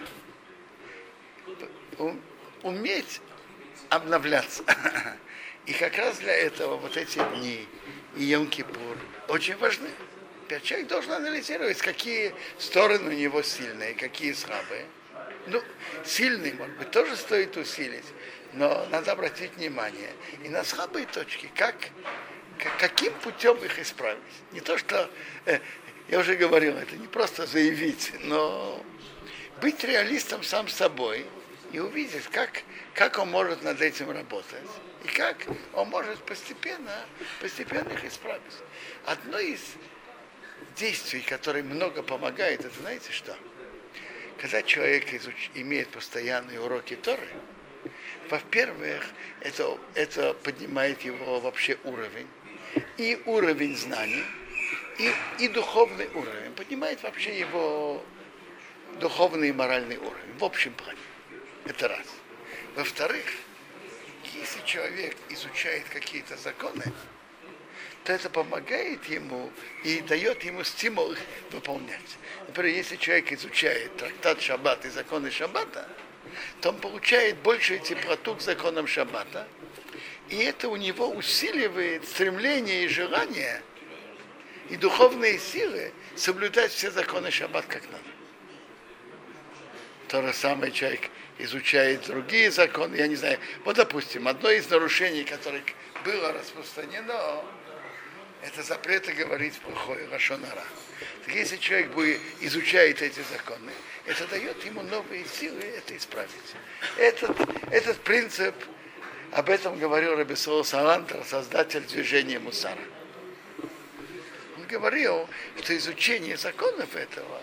уметь 2.63 3.21
обновляться. 3.89 4.65
И 5.67 5.73
как 5.73 5.97
раз 5.99 6.19
для 6.19 6.35
этого 6.35 6.77
вот 6.77 6.97
эти 6.97 7.19
дни 7.35 7.67
и 8.17 8.33
Йом-Кипур 8.33 8.99
очень 9.29 9.57
важны. 9.59 9.91
Человек 10.63 10.89
должен 10.89 11.13
анализировать, 11.13 11.79
какие 11.79 12.35
стороны 12.59 13.09
у 13.09 13.13
него 13.13 13.43
сильные, 13.43 13.95
какие 13.95 14.33
слабые. 14.33 14.87
Ну, 15.47 15.63
сильный, 16.05 16.53
может 16.55 16.77
быть, 16.77 16.91
тоже 16.91 17.17
стоит 17.17 17.57
усилить, 17.57 18.05
но 18.53 18.87
надо 18.91 19.13
обратить 19.13 19.55
внимание 19.57 20.11
и 20.45 20.49
на 20.49 20.65
слабые 20.65 21.07
точки, 21.07 21.51
как, 21.55 21.75
каким 22.79 23.13
путем 23.15 23.57
их 23.59 23.79
исправить. 23.79 24.23
Не 24.53 24.61
то, 24.61 24.79
что, 24.79 25.11
э, 25.47 25.61
я 26.09 26.19
уже 26.19 26.37
говорил, 26.37 26.77
это 26.77 26.97
не 26.97 27.07
просто 27.07 27.47
заявить, 27.47 28.13
но 28.25 28.83
быть 29.61 29.83
реалистом 29.85 30.43
сам 30.43 30.69
собой– 30.69 31.27
и 31.73 31.79
увидеть, 31.79 32.27
как, 32.29 32.63
как 32.95 33.19
он 33.19 33.31
может 33.31 33.63
над 33.63 33.81
этим 33.81 34.11
работать. 34.11 34.63
И 35.05 35.09
как 35.09 35.37
он 35.75 35.89
может 35.89 36.19
постепенно, 36.25 37.05
постепенно 37.41 37.93
их 37.93 38.05
исправить. 38.05 38.43
Одно 39.05 39.39
из 39.39 39.61
действий, 40.77 41.21
которое 41.21 41.63
много 41.63 42.03
помогает, 42.03 42.61
это 42.65 42.75
знаете 42.81 43.13
что? 43.13 43.37
Когда 44.39 44.63
человек 44.63 45.13
изуч... 45.13 45.51
имеет 45.55 45.89
постоянные 45.89 46.61
уроки 46.61 46.97
Торы, 46.97 47.29
во-первых, 48.31 49.07
это, 49.41 49.79
это 49.95 50.35
поднимает 50.35 51.03
его 51.03 51.41
вообще 51.41 51.79
уровень, 51.85 52.29
и 52.97 53.21
уровень 53.25 53.77
знаний, 53.77 54.25
и, 54.99 55.13
и 55.39 55.49
духовный 55.49 56.09
уровень, 56.15 56.53
поднимает 56.53 57.03
вообще 57.03 57.39
его 57.39 58.05
духовный 59.01 59.49
и 59.49 59.53
моральный 59.53 59.97
уровень, 59.97 60.39
в 60.39 60.45
общем 60.45 60.73
плане. 60.75 60.99
Это 61.65 61.89
раз. 61.89 62.07
Во-вторых, 62.77 63.25
если 64.35 64.61
человек 64.65 65.17
изучает 65.31 65.85
какие-то 65.89 66.37
законы, 66.37 66.85
то 68.09 68.15
это 68.15 68.31
помогает 68.31 69.05
ему 69.05 69.53
и 69.85 70.01
дает 70.01 70.43
ему 70.43 70.65
стимул 70.65 71.15
выполнять. 71.51 72.17
Например, 72.47 72.75
если 72.75 72.97
человек 72.97 73.31
изучает 73.33 73.95
трактат 73.99 74.41
Шаббат 74.41 74.87
и 74.87 74.89
законы 74.89 75.31
Шаббата, 75.31 75.87
то 76.63 76.71
он 76.71 76.79
получает 76.79 77.37
большую 77.41 77.81
теплоту 77.81 78.35
к 78.35 78.41
законам 78.41 78.87
Шаббата, 78.87 79.47
и 80.31 80.37
это 80.39 80.71
у 80.71 80.77
него 80.77 81.11
усиливает 81.11 82.09
стремление 82.09 82.85
и 82.85 82.89
желание 82.89 83.63
и 84.71 84.77
духовные 84.77 85.39
силы 85.39 85.93
соблюдать 86.17 86.73
все 86.73 86.91
законы 86.91 87.31
Шаббат 87.31 87.67
как 87.67 87.83
надо. 87.91 88.05
То 90.09 90.23
же 90.23 90.33
самое 90.33 90.73
человек 90.73 91.11
изучает 91.37 92.07
другие 92.07 92.51
законы, 92.51 92.97
я 92.97 93.07
не 93.07 93.17
знаю. 93.17 93.39
Вот, 93.67 93.77
допустим, 93.77 94.29
одно 94.29 94.49
из 94.49 94.71
нарушений, 94.71 95.25
которое 95.25 95.63
было 96.07 96.33
распространено, 96.33 97.45
это 98.43 98.63
запреты 98.63 99.13
говорить 99.13 99.59
плохое 99.59 100.07
Рашонара. 100.09 100.65
Так 101.25 101.35
если 101.35 101.57
человек 101.57 101.91
будет, 101.91 102.21
изучает 102.41 103.03
эти 103.03 103.21
законы, 103.31 103.73
это 104.07 104.27
дает 104.29 104.65
ему 104.65 104.83
новые 104.83 105.25
силы 105.27 105.61
это 105.61 105.97
исправить. 105.97 106.31
Этот, 106.97 107.37
этот 107.71 107.99
принцип, 107.99 108.55
об 109.33 109.51
этом 109.51 109.79
говорил 109.79 110.17
Рабисол 110.17 110.65
Салантер, 110.65 111.23
создатель 111.25 111.83
движения 111.83 112.39
Мусара. 112.39 112.79
Он 114.57 114.67
говорил, 114.67 115.29
что 115.63 115.77
изучение 115.77 116.37
законов 116.37 116.97
этого 116.97 117.43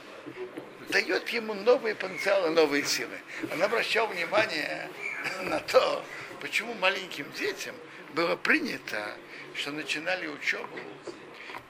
дает 0.90 1.30
ему 1.30 1.54
новые 1.54 1.94
потенциалы, 1.96 2.50
новые 2.50 2.84
силы. 2.86 3.18
Он 3.52 3.62
обращал 3.62 4.08
внимание 4.08 4.90
на 5.44 5.60
то, 5.60 6.04
почему 6.42 6.74
маленьким 6.76 7.32
детям 7.34 7.76
было 8.14 8.36
принято, 8.36 9.16
что 9.56 9.72
начинали 9.72 10.28
учебу. 10.28 10.80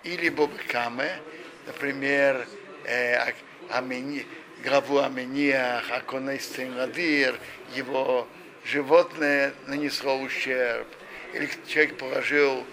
Или 0.04 0.30
Бобкаме, 0.30 1.20
например, 1.66 2.48
э, 2.84 3.34
Амени, 3.70 4.26
главу 4.64 5.00
Амениях, 5.00 5.92
Аконейстин 5.92 6.76
Ладир, 6.78 7.40
его 7.76 8.28
животное 8.64 9.54
нанесло 9.68 10.20
ущерб, 10.20 10.88
или 11.34 11.50
человек 11.68 11.98
положил, 11.98 12.66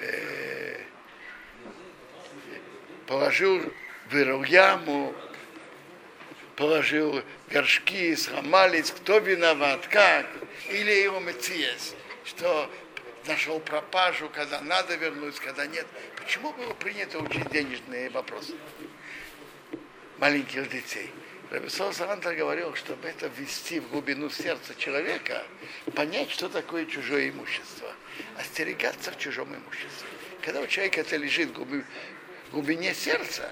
э, 0.00 0.76
положил, 3.06 3.72
вырыл 4.10 4.44
яму, 4.44 5.14
положил 6.56 7.22
горшки, 7.48 8.14
сломались, 8.16 8.90
кто 8.90 9.18
виноват, 9.18 9.86
как, 9.88 10.26
или 10.68 10.90
его 10.90 11.20
мециес, 11.20 11.94
что 12.24 12.70
нашел 13.26 13.60
пропажу, 13.60 14.28
когда 14.30 14.60
надо 14.60 14.94
вернуть, 14.96 15.38
когда 15.40 15.66
нет. 15.66 15.86
Почему 16.16 16.52
было 16.52 16.72
принято 16.74 17.18
учить 17.18 17.50
денежные 17.50 18.10
вопросы 18.10 18.54
маленьких 20.18 20.68
детей? 20.68 21.10
Рабисол 21.50 21.92
Сарантер 21.92 22.36
говорил, 22.36 22.76
чтобы 22.76 23.08
это 23.08 23.26
ввести 23.26 23.80
в 23.80 23.88
глубину 23.88 24.30
сердца 24.30 24.72
человека, 24.76 25.44
понять, 25.96 26.30
что 26.30 26.48
такое 26.48 26.86
чужое 26.86 27.30
имущество, 27.30 27.92
остерегаться 28.38 29.10
в 29.10 29.18
чужом 29.18 29.54
имуществе. 29.54 30.08
Когда 30.42 30.60
у 30.60 30.68
человека 30.68 31.00
это 31.00 31.16
лежит 31.16 31.50
в 31.56 31.84
глубине 32.52 32.94
сердца, 32.94 33.50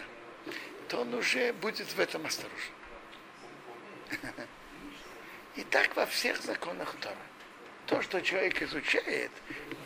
то 0.86 1.00
он 1.00 1.12
уже 1.12 1.52
будет 1.54 1.88
в 1.88 1.98
этом 1.98 2.24
осторожен. 2.24 2.72
И 5.56 5.62
так 5.64 5.96
во 5.96 6.06
всех 6.06 6.40
законах 6.40 6.94
Тора. 7.00 7.16
То, 7.88 8.02
что 8.02 8.20
человек 8.20 8.60
изучает, 8.60 9.30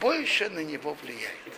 больше 0.01 0.51
на 0.51 0.65
него 0.65 0.95
влияет. 0.95 1.53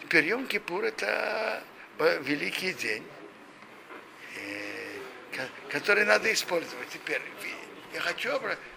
Теперь 0.00 0.28
Йом-Кипур 0.28 0.84
это 0.84 1.64
великий 1.98 2.72
день, 2.72 3.04
э, 4.36 5.46
который 5.68 6.04
надо 6.04 6.32
использовать. 6.32 6.88
Теперь 6.90 7.20
я 7.92 8.00
хочу 8.00 8.30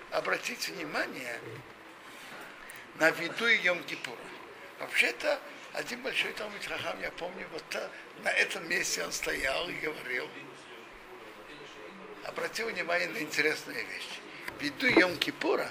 обратить 0.09 0.69
внимание 0.69 1.39
на 2.95 3.11
виду 3.11 3.47
Йом-Кипура. 3.47 4.17
Вообще-то 4.79 5.39
один 5.73 6.01
большой 6.01 6.33
Талмит 6.33 6.65
Хахам, 6.65 6.99
я 6.99 7.11
помню, 7.11 7.47
вот 7.51 7.89
на 8.23 8.29
этом 8.29 8.67
месте 8.67 9.03
он 9.03 9.11
стоял 9.11 9.69
и 9.69 9.73
говорил, 9.73 10.27
обратил 12.23 12.69
внимание 12.69 13.09
на 13.09 13.19
интересную 13.19 13.85
вещь. 13.85 14.22
Виду 14.59 14.87
Йом-Кипура, 14.87 15.67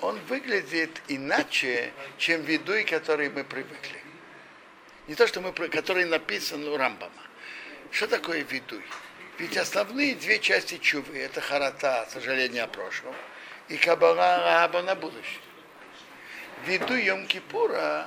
он 0.00 0.18
выглядит 0.28 1.02
иначе, 1.08 1.92
чем 2.18 2.42
видуй, 2.42 2.84
который 2.84 3.30
мы 3.30 3.44
привыкли. 3.44 4.00
Не 5.08 5.14
то, 5.14 5.26
что 5.26 5.40
мы, 5.40 5.52
который 5.52 6.04
написан 6.04 6.64
у 6.64 6.76
Рамбама. 6.76 7.12
Что 7.90 8.06
такое 8.06 8.42
видуй? 8.42 8.82
Ведь 9.38 9.56
основные 9.56 10.14
две 10.14 10.38
части 10.38 10.78
чувы– 10.78 11.18
это 11.20 11.40
харата, 11.40 12.06
сожаление 12.10 12.62
о 12.62 12.68
прошлом, 12.68 13.14
и 13.68 13.76
кабала 13.76 14.38
раба 14.44 14.82
на 14.82 14.94
будущее. 14.94 15.40
Виду 16.66 16.94
Йом-Кипура 16.94 18.06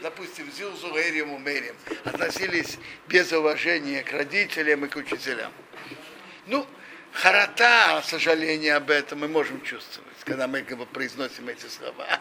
допустим, 0.00 0.50
Зилзу 0.50 0.96
Эрим 0.96 1.32
Умерим, 1.32 1.76
относились 2.04 2.78
без 3.08 3.32
уважения 3.32 4.02
к 4.02 4.12
родителям 4.12 4.84
и 4.84 4.88
к 4.88 4.96
учителям. 4.96 5.52
Ну, 6.46 6.66
харата, 7.12 8.02
сожаление 8.04 8.74
об 8.74 8.90
этом 8.90 9.20
мы 9.20 9.28
можем 9.28 9.62
чувствовать, 9.62 10.16
когда 10.24 10.46
мы 10.46 10.62
как 10.62 10.78
бы, 10.78 10.86
произносим 10.86 11.48
эти 11.48 11.66
слова. 11.66 12.20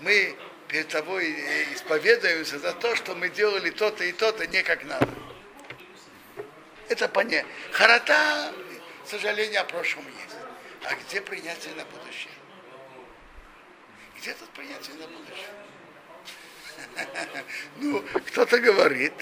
Мы 0.00 0.36
перед 0.68 0.88
тобой 0.88 1.30
исповедуемся 1.74 2.58
за 2.58 2.72
то, 2.72 2.96
что 2.96 3.14
мы 3.14 3.28
делали 3.28 3.70
то-то 3.70 4.04
и 4.04 4.12
то-то 4.12 4.46
не 4.46 4.62
как 4.62 4.84
надо. 4.84 5.08
Это 6.88 7.08
понятно. 7.08 7.50
Харата, 7.72 8.52
сожаление 9.04 9.60
о 9.60 9.64
прошлом 9.64 10.04
есть. 10.06 10.36
А 10.84 10.94
где 10.94 11.20
принятие 11.20 11.74
на 11.74 11.84
будущее? 11.84 12.32
Где 14.18 14.32
тут 14.34 14.48
принятие 14.50 14.94
на 14.96 15.06
будущее? 15.06 15.46
Ну, 17.76 18.02
кто-то 18.26 18.58
говорит, 18.58 19.14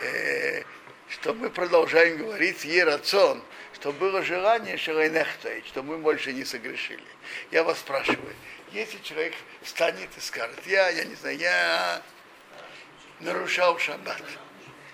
э, 0.00 0.62
что 1.08 1.34
мы 1.34 1.50
продолжаем 1.50 2.18
говорить 2.18 2.64
Ерацон, 2.64 3.42
что 3.74 3.92
было 3.92 4.22
желание 4.22 4.76
Шелайнехтаить, 4.76 5.66
что 5.66 5.82
мы 5.82 5.98
больше 5.98 6.32
не 6.32 6.44
согрешили. 6.44 7.02
Я 7.50 7.62
вас 7.64 7.78
спрашиваю, 7.78 8.34
если 8.72 8.98
человек 8.98 9.34
встанет 9.62 10.10
и 10.16 10.20
скажет, 10.20 10.60
я, 10.66 10.88
я 10.90 11.04
не 11.04 11.14
знаю, 11.14 11.36
я 11.38 12.02
нарушал 13.20 13.78
шаббат, 13.78 14.22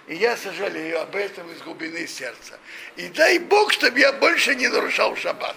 и 0.06 0.16
я 0.16 0.36
сожалею 0.36 1.00
об 1.00 1.16
этом 1.16 1.50
из 1.50 1.62
глубины 1.62 2.06
сердца. 2.06 2.58
И 2.96 3.08
дай 3.08 3.38
Бог, 3.38 3.72
чтобы 3.72 3.98
я 3.98 4.12
больше 4.12 4.54
не 4.54 4.68
нарушал 4.68 5.16
шаббат. 5.16 5.56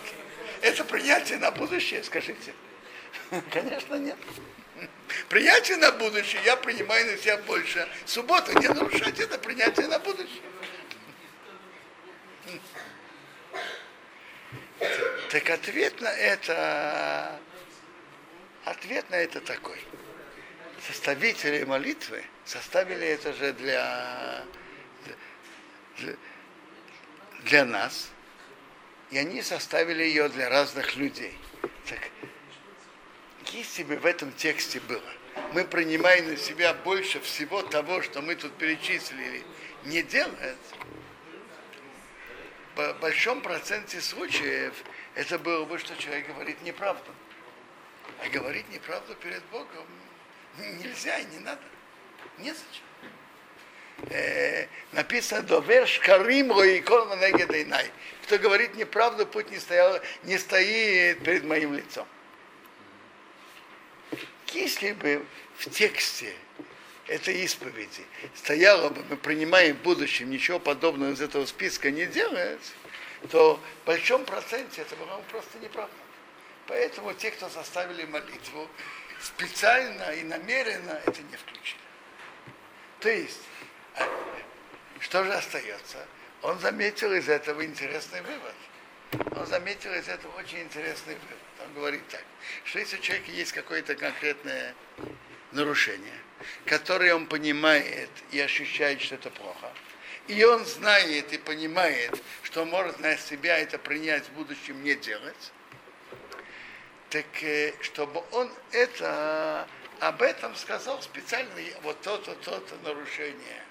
Это 0.61 0.83
принятие 0.83 1.37
на 1.37 1.51
будущее, 1.51 2.03
скажите. 2.03 2.53
Конечно, 3.51 3.95
нет. 3.95 4.17
Принятие 5.29 5.77
на 5.77 5.91
будущее 5.91 6.41
я 6.45 6.55
принимаю 6.55 7.05
на 7.11 7.17
себя 7.17 7.37
больше. 7.39 7.87
Суббота 8.05 8.53
не 8.59 8.67
нарушать 8.67 9.19
это 9.19 9.37
принятие 9.37 9.87
на 9.87 9.99
будущее. 9.99 10.41
Так 15.29 15.49
ответ 15.49 15.99
на 16.01 16.07
это, 16.07 17.39
ответ 18.63 19.09
на 19.09 19.15
это 19.15 19.41
такой. 19.41 19.83
Составители 20.87 21.63
молитвы 21.63 22.23
составили 22.45 23.07
это 23.07 23.33
же 23.33 23.51
для, 23.53 24.45
для, 25.97 26.15
для 27.43 27.65
нас, 27.65 28.09
и 29.09 29.17
они 29.17 29.41
составили 29.41 30.03
ее 30.03 30.29
для 30.29 30.49
разных 30.49 30.95
людей. 30.95 31.37
Так 31.89 31.99
бы 33.83 33.97
в 33.97 34.05
этом 34.05 34.31
тексте 34.33 34.79
было 34.81 35.01
мы 35.53 35.63
принимаем 35.65 36.29
на 36.29 36.37
себя 36.37 36.73
больше 36.73 37.19
всего 37.21 37.61
того, 37.61 38.01
что 38.01 38.21
мы 38.21 38.35
тут 38.35 38.53
перечислили, 38.57 39.43
не 39.85 40.03
делает, 40.03 40.57
в 42.75 42.93
большом 43.01 43.41
проценте 43.41 44.01
случаев 44.01 44.73
это 45.15 45.39
было 45.39 45.65
бы, 45.65 45.79
что 45.79 45.95
человек 45.97 46.27
говорит 46.27 46.61
неправду. 46.61 47.11
А 48.23 48.29
говорить 48.29 48.69
неправду 48.69 49.15
перед 49.15 49.43
Богом 49.45 49.85
нельзя 50.57 51.17
и 51.17 51.25
не 51.25 51.39
надо. 51.39 51.61
Незачем. 52.37 52.83
Э, 54.09 54.67
написано 54.91 55.41
«Довер 55.41 55.87
шкарим 55.87 56.51
роикол 56.51 57.15
най». 57.15 57.91
Кто 58.23 58.37
говорит 58.37 58.75
неправду, 58.75 59.25
путь 59.25 59.49
не, 59.49 59.57
стоял, 59.57 59.99
не 60.23 60.37
стоит 60.37 61.23
перед 61.23 61.43
моим 61.45 61.73
лицом. 61.73 62.07
Если 64.53 64.93
бы 64.93 65.25
в 65.57 65.69
тексте 65.69 66.33
этой 67.07 67.43
исповеди 67.43 68.05
стояло 68.35 68.89
бы, 68.89 69.03
мы 69.09 69.17
принимаем 69.17 69.75
в 69.75 69.81
будущем, 69.81 70.29
ничего 70.29 70.59
подобного 70.59 71.11
из 71.11 71.21
этого 71.21 71.45
списка 71.45 71.91
не 71.91 72.05
делать, 72.05 72.73
то 73.31 73.59
в 73.83 73.85
большом 73.85 74.25
проценте 74.25 74.81
это 74.81 74.95
было 74.95 75.21
просто 75.29 75.57
неправда. 75.59 75.93
Поэтому 76.67 77.13
те, 77.13 77.31
кто 77.31 77.49
составили 77.49 78.05
молитву, 78.05 78.67
специально 79.21 80.11
и 80.11 80.23
намеренно 80.23 81.01
это 81.05 81.21
не 81.21 81.37
включили. 81.37 81.81
То 82.99 83.09
есть, 83.09 83.41
а, 83.95 84.07
что 84.99 85.23
же 85.23 85.33
остается? 85.33 86.05
Он 86.41 86.59
заметил 86.59 87.13
из 87.13 87.29
этого 87.29 87.65
интересный 87.65 88.21
вывод. 88.21 88.55
Он 89.35 89.45
заметил 89.45 89.93
из 89.93 90.07
этого 90.07 90.37
очень 90.37 90.61
интересный 90.61 91.15
вывод. 91.15 91.37
Он 91.65 91.73
говорит 91.73 92.07
так, 92.09 92.23
что 92.65 92.79
если 92.79 92.97
у 92.97 93.01
человека 93.01 93.31
есть 93.31 93.51
какое-то 93.53 93.95
конкретное 93.95 94.75
нарушение, 95.51 96.19
которое 96.65 97.15
он 97.15 97.25
понимает 97.25 98.09
и 98.31 98.39
ощущает, 98.39 99.01
что 99.01 99.15
это 99.15 99.29
плохо, 99.29 99.71
и 100.27 100.43
он 100.43 100.65
знает 100.65 101.31
и 101.31 101.37
понимает, 101.37 102.21
что 102.43 102.65
может 102.65 102.99
на 102.99 103.17
себя 103.17 103.57
это 103.57 103.79
принять 103.79 104.25
в 104.25 104.33
будущем 104.33 104.83
не 104.83 104.95
делать, 104.95 105.51
так 107.09 107.25
э, 107.41 107.73
чтобы 107.81 108.23
он 108.31 108.51
это 108.71 109.67
об 109.99 110.21
этом 110.21 110.55
сказал 110.55 111.01
специально 111.01 111.51
вот 111.81 112.01
то-то, 112.01 112.35
то-то 112.35 112.75
нарушение, 112.83 113.63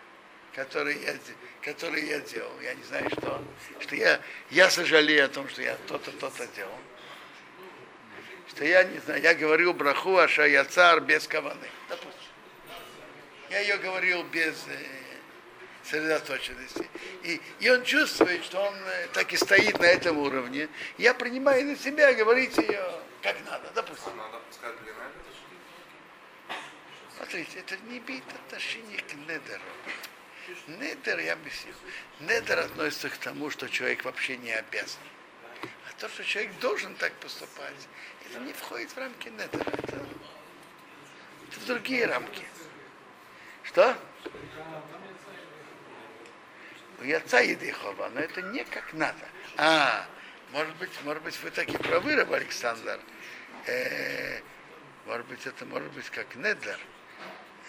которое 0.56 0.96
я, 0.96 1.14
которое 1.62 2.02
я 2.02 2.20
делал. 2.20 2.50
Я 2.62 2.74
не 2.74 2.82
знаю, 2.84 3.10
что, 3.10 3.44
что 3.78 3.94
я, 3.94 4.20
я 4.50 4.70
сожалею 4.70 5.26
о 5.26 5.28
том, 5.28 5.48
что 5.50 5.60
я 5.62 5.76
то-то, 5.86 6.10
то-то 6.12 6.46
делал. 6.56 6.78
Что 8.48 8.64
я 8.64 8.82
не 8.84 8.98
знаю, 9.00 9.22
я 9.22 9.34
говорил 9.34 9.74
браху 9.74 10.16
аша 10.16 10.46
я 10.46 10.64
цар 10.64 11.02
без 11.02 11.28
каваны. 11.28 11.68
Допустим. 11.90 12.12
Я 13.50 13.60
ее 13.60 13.76
говорил 13.76 14.24
без 14.24 14.54
э, 14.66 14.78
сосредоточенности. 15.84 16.88
И, 17.22 17.40
и 17.60 17.68
он 17.68 17.84
чувствует, 17.84 18.42
что 18.42 18.60
он 18.60 18.74
э, 18.74 19.08
так 19.12 19.30
и 19.34 19.36
стоит 19.36 19.78
на 19.78 19.84
этом 19.84 20.16
уровне. 20.18 20.68
Я 20.96 21.12
принимаю 21.12 21.66
на 21.66 21.76
себя 21.76 22.14
говорить 22.14 22.56
ее 22.56 22.82
как 23.22 23.36
надо, 23.44 23.70
допустим. 23.74 24.16
Надо 24.16 24.40
сказать, 24.50 24.76
Смотрите, 27.14 27.58
это 27.58 27.76
не 27.88 27.98
имеет 27.98 28.24
отношения 28.46 28.98
к 28.98 29.14
недеру. 29.14 29.62
Недер, 30.66 31.18
я 31.18 31.32
объясню. 31.32 31.72
Недер 32.20 32.58
относится 32.58 33.10
к 33.10 33.16
тому, 33.18 33.50
что 33.50 33.68
человек 33.68 34.04
вообще 34.04 34.36
не 34.36 34.52
обязан. 34.52 35.00
А 35.62 36.00
то, 36.00 36.08
что 36.08 36.24
человек 36.24 36.52
должен 36.60 36.94
так 36.96 37.12
поступать, 37.14 37.88
это 38.24 38.40
не 38.40 38.52
входит 38.52 38.90
в 38.90 38.98
рамки 38.98 39.28
недера. 39.28 39.70
Это, 39.78 40.06
это 41.48 41.60
в 41.60 41.66
другие 41.66 42.06
рамки. 42.06 42.44
Что? 43.62 43.96
У 47.00 47.04
яца 47.04 47.40
Едихова, 47.40 48.10
но 48.14 48.20
это 48.20 48.40
не 48.42 48.64
как 48.64 48.92
надо. 48.92 49.28
А, 49.56 50.06
может 50.52 50.74
быть, 50.76 50.90
может 51.02 51.22
быть, 51.22 51.38
вы 51.42 51.50
таки 51.50 51.76
правы, 51.76 52.14
Раб 52.14 52.32
Александр. 52.32 53.00
Э, 53.66 54.40
может 55.06 55.26
быть, 55.26 55.44
это 55.46 55.66
может 55.66 55.90
быть 55.92 56.08
как 56.10 56.34
недер. 56.36 56.78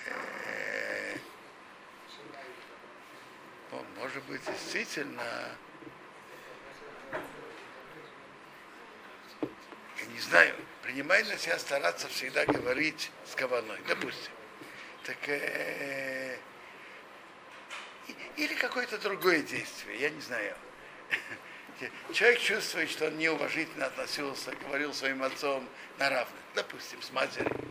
Э, 0.05 0.56
может 3.97 4.23
быть, 4.25 4.41
действительно, 4.45 5.23
я 9.99 10.05
не 10.07 10.19
знаю, 10.19 10.55
принимай 10.83 11.23
на 11.23 11.37
себя 11.37 11.59
стараться 11.59 12.07
всегда 12.07 12.45
говорить 12.45 13.11
с 13.25 13.35
каваной, 13.35 13.79
допустим. 13.87 14.31
Так, 15.03 15.17
э, 15.27 16.37
или 18.35 18.53
какое-то 18.55 18.97
другое 18.97 19.41
действие, 19.41 19.99
я 19.99 20.09
не 20.09 20.21
знаю. 20.21 20.55
Человек 22.13 22.39
чувствует, 22.39 22.89
что 22.89 23.07
он 23.07 23.17
неуважительно 23.17 23.85
относился, 23.85 24.55
говорил 24.67 24.93
своим 24.93 25.23
отцом 25.23 25.67
на 25.97 26.09
равных, 26.09 26.43
допустим, 26.55 27.01
с 27.01 27.11
матерью 27.11 27.67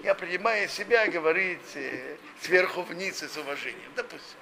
я 0.00 0.14
принимаю 0.14 0.68
себя 0.68 1.06
говорить 1.08 1.74
э, 1.74 2.16
сверху 2.40 2.82
вниз 2.82 3.22
и 3.22 3.28
с 3.28 3.36
уважением. 3.36 3.90
Допустим. 3.94 4.38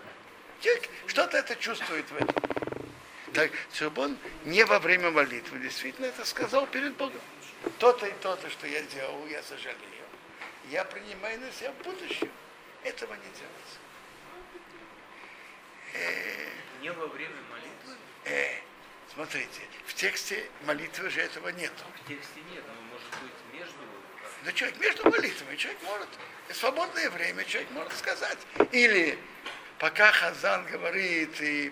Человек 0.60 0.88
что-то 1.06 1.36
это 1.38 1.56
чувствует 1.56 2.08
в 2.10 2.16
этом. 2.16 2.34
Так, 3.32 3.50
чтобы 3.72 4.02
он 4.02 4.18
не 4.44 4.64
во 4.64 4.78
время 4.78 5.10
молитвы 5.10 5.58
действительно 5.58 6.06
это 6.06 6.24
сказал 6.24 6.66
перед 6.66 6.94
Богом. 6.96 7.20
То-то 7.78 8.06
и 8.06 8.12
то-то, 8.22 8.48
что 8.50 8.66
я 8.66 8.82
делал, 8.82 9.26
я 9.26 9.42
сожалею. 9.42 9.78
Я 10.70 10.84
принимаю 10.84 11.40
на 11.40 11.50
себя 11.52 11.72
в 11.72 11.84
будущем. 11.84 12.30
Этого 12.84 13.14
не 13.14 13.20
делать. 13.20 13.74
Э, 15.94 16.48
не 16.80 16.92
во 16.92 17.06
время 17.06 17.36
молитвы? 17.50 17.96
Э, 18.24 18.60
смотрите, 19.12 19.62
в 19.86 19.94
тексте 19.94 20.48
молитвы 20.62 21.10
же 21.10 21.20
этого 21.20 21.48
нету. 21.48 21.84
В 22.04 22.08
тексте 22.08 22.40
нет, 22.52 22.62
но 22.66 22.82
может 22.92 23.10
быть 23.22 23.60
между 23.60 23.78
да 24.44 24.52
человек 24.52 24.78
между 24.78 25.10
молитвами, 25.10 25.56
человек 25.56 25.82
может, 25.84 26.08
в 26.48 26.54
свободное 26.54 27.08
время 27.10 27.44
человек 27.44 27.70
может 27.70 27.96
сказать. 27.96 28.38
Или 28.72 29.18
пока 29.84 30.12
Хазан 30.12 30.64
говорит 30.64 31.38
и 31.42 31.70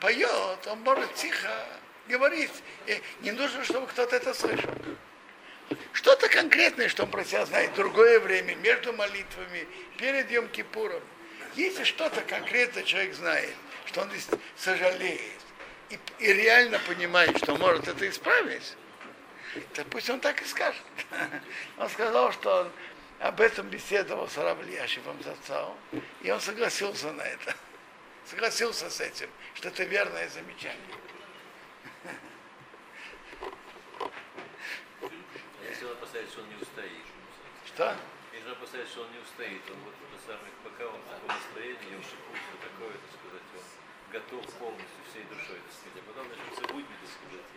поет, 0.00 0.66
он 0.66 0.80
может 0.80 1.12
тихо 1.12 1.50
говорить. 2.08 2.50
И 2.86 3.02
не 3.20 3.32
нужно, 3.32 3.62
чтобы 3.64 3.86
кто-то 3.86 4.16
это 4.16 4.32
слышал. 4.32 4.72
Что-то 5.92 6.30
конкретное, 6.30 6.88
что 6.88 7.02
он 7.02 7.10
про 7.10 7.22
себя 7.22 7.44
знает, 7.44 7.74
другое 7.74 8.18
время, 8.18 8.54
между 8.54 8.94
молитвами, 8.94 9.68
перед 9.98 10.30
Йом 10.30 10.48
Кипуром. 10.48 11.02
Если 11.54 11.84
что-то 11.84 12.22
конкретно 12.22 12.82
человек 12.82 13.14
знает, 13.14 13.54
что 13.84 14.00
он 14.00 14.10
сожалеет 14.56 15.20
и, 15.90 15.98
и 16.20 16.32
реально 16.32 16.80
понимает, 16.88 17.36
что 17.36 17.56
может 17.56 17.86
это 17.88 18.08
исправить, 18.08 18.74
так 19.74 19.86
пусть 19.88 20.08
он 20.08 20.18
так 20.18 20.40
и 20.40 20.46
скажет. 20.46 20.82
Он 21.76 21.90
сказал, 21.90 22.32
что 22.32 22.62
он 22.62 22.72
об 23.24 23.40
этом 23.40 23.66
беседовал 23.70 24.28
с 24.28 24.36
Равлияшевым 24.36 25.22
Зацау, 25.22 25.74
и 26.20 26.30
он 26.30 26.40
согласился 26.42 27.10
на 27.10 27.22
это. 27.22 27.56
Согласился 28.26 28.90
с 28.90 29.00
этим, 29.00 29.30
что 29.54 29.68
это 29.68 29.84
верное 29.84 30.28
замечание. 30.28 30.94
Если 35.62 35.86
он 35.86 35.96
поставит, 35.96 36.28
что 36.28 36.42
он 36.42 36.48
не 36.50 36.56
устоит. 36.56 37.04
Что? 37.64 37.96
Если 38.30 38.48
он 38.50 38.56
поставит, 38.56 38.88
что 38.88 39.00
он 39.04 39.12
не 39.12 39.18
устоит, 39.18 39.62
он 39.70 39.78
вот 39.80 39.94
это 40.04 40.20
самое, 40.26 40.52
пока 40.62 40.84
он 40.84 41.00
в 41.00 41.08
таком 41.08 41.28
настроении, 41.28 41.96
он 41.96 42.04
шипуется 42.04 42.56
такое, 42.60 42.92
так 42.92 43.08
сказать, 43.08 43.48
он 43.56 44.12
готов 44.12 44.52
полностью 44.60 45.00
всей 45.08 45.24
душой, 45.32 45.64
так 45.64 45.72
сказать, 45.72 45.96
а 45.96 46.02
потом 46.12 46.28
начнется 46.28 46.60
будни, 46.68 46.92
так 47.00 47.08
сказать, 47.08 47.48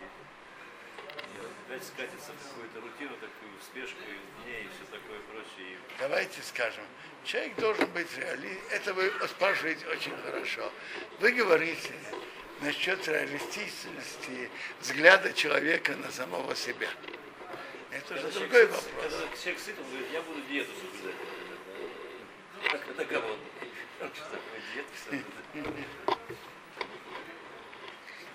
опять 1.68 1.86
скатится 1.86 2.32
в 2.32 2.48
какую-то 2.48 2.80
рутину, 2.80 3.16
такую 3.16 3.52
спешку, 3.62 4.00
дней 4.44 4.62
и 4.62 4.68
все 4.68 4.84
такое 4.90 5.18
прочее. 5.30 5.78
Давайте 5.98 6.42
скажем, 6.42 6.84
человек 7.24 7.56
должен 7.56 7.86
быть 7.90 8.16
реалистом. 8.16 8.68
Это 8.70 8.94
вы 8.94 9.12
спрашиваете 9.28 9.86
очень 9.88 10.16
хорошо. 10.24 10.72
Вы 11.20 11.32
говорите 11.32 11.92
насчет 12.60 13.06
реалистичности 13.06 14.50
взгляда 14.80 15.32
человека 15.32 15.94
на 15.96 16.10
самого 16.10 16.54
себя. 16.56 16.88
Это 17.90 18.14
уже 18.14 18.30
другой 18.30 18.66
вопрос. 18.66 18.88
Когда 19.00 19.36
человек 19.36 19.60
сыт, 19.60 19.78
он 19.78 19.90
говорит, 19.90 20.08
я 20.12 20.22
буду 20.22 20.40
диету 20.42 20.70
соблюдать. 20.80 21.14
Это 22.90 23.04
кого? 23.04 23.36
Что 24.14 24.24
такое 24.24 24.62
диета? 24.74 26.17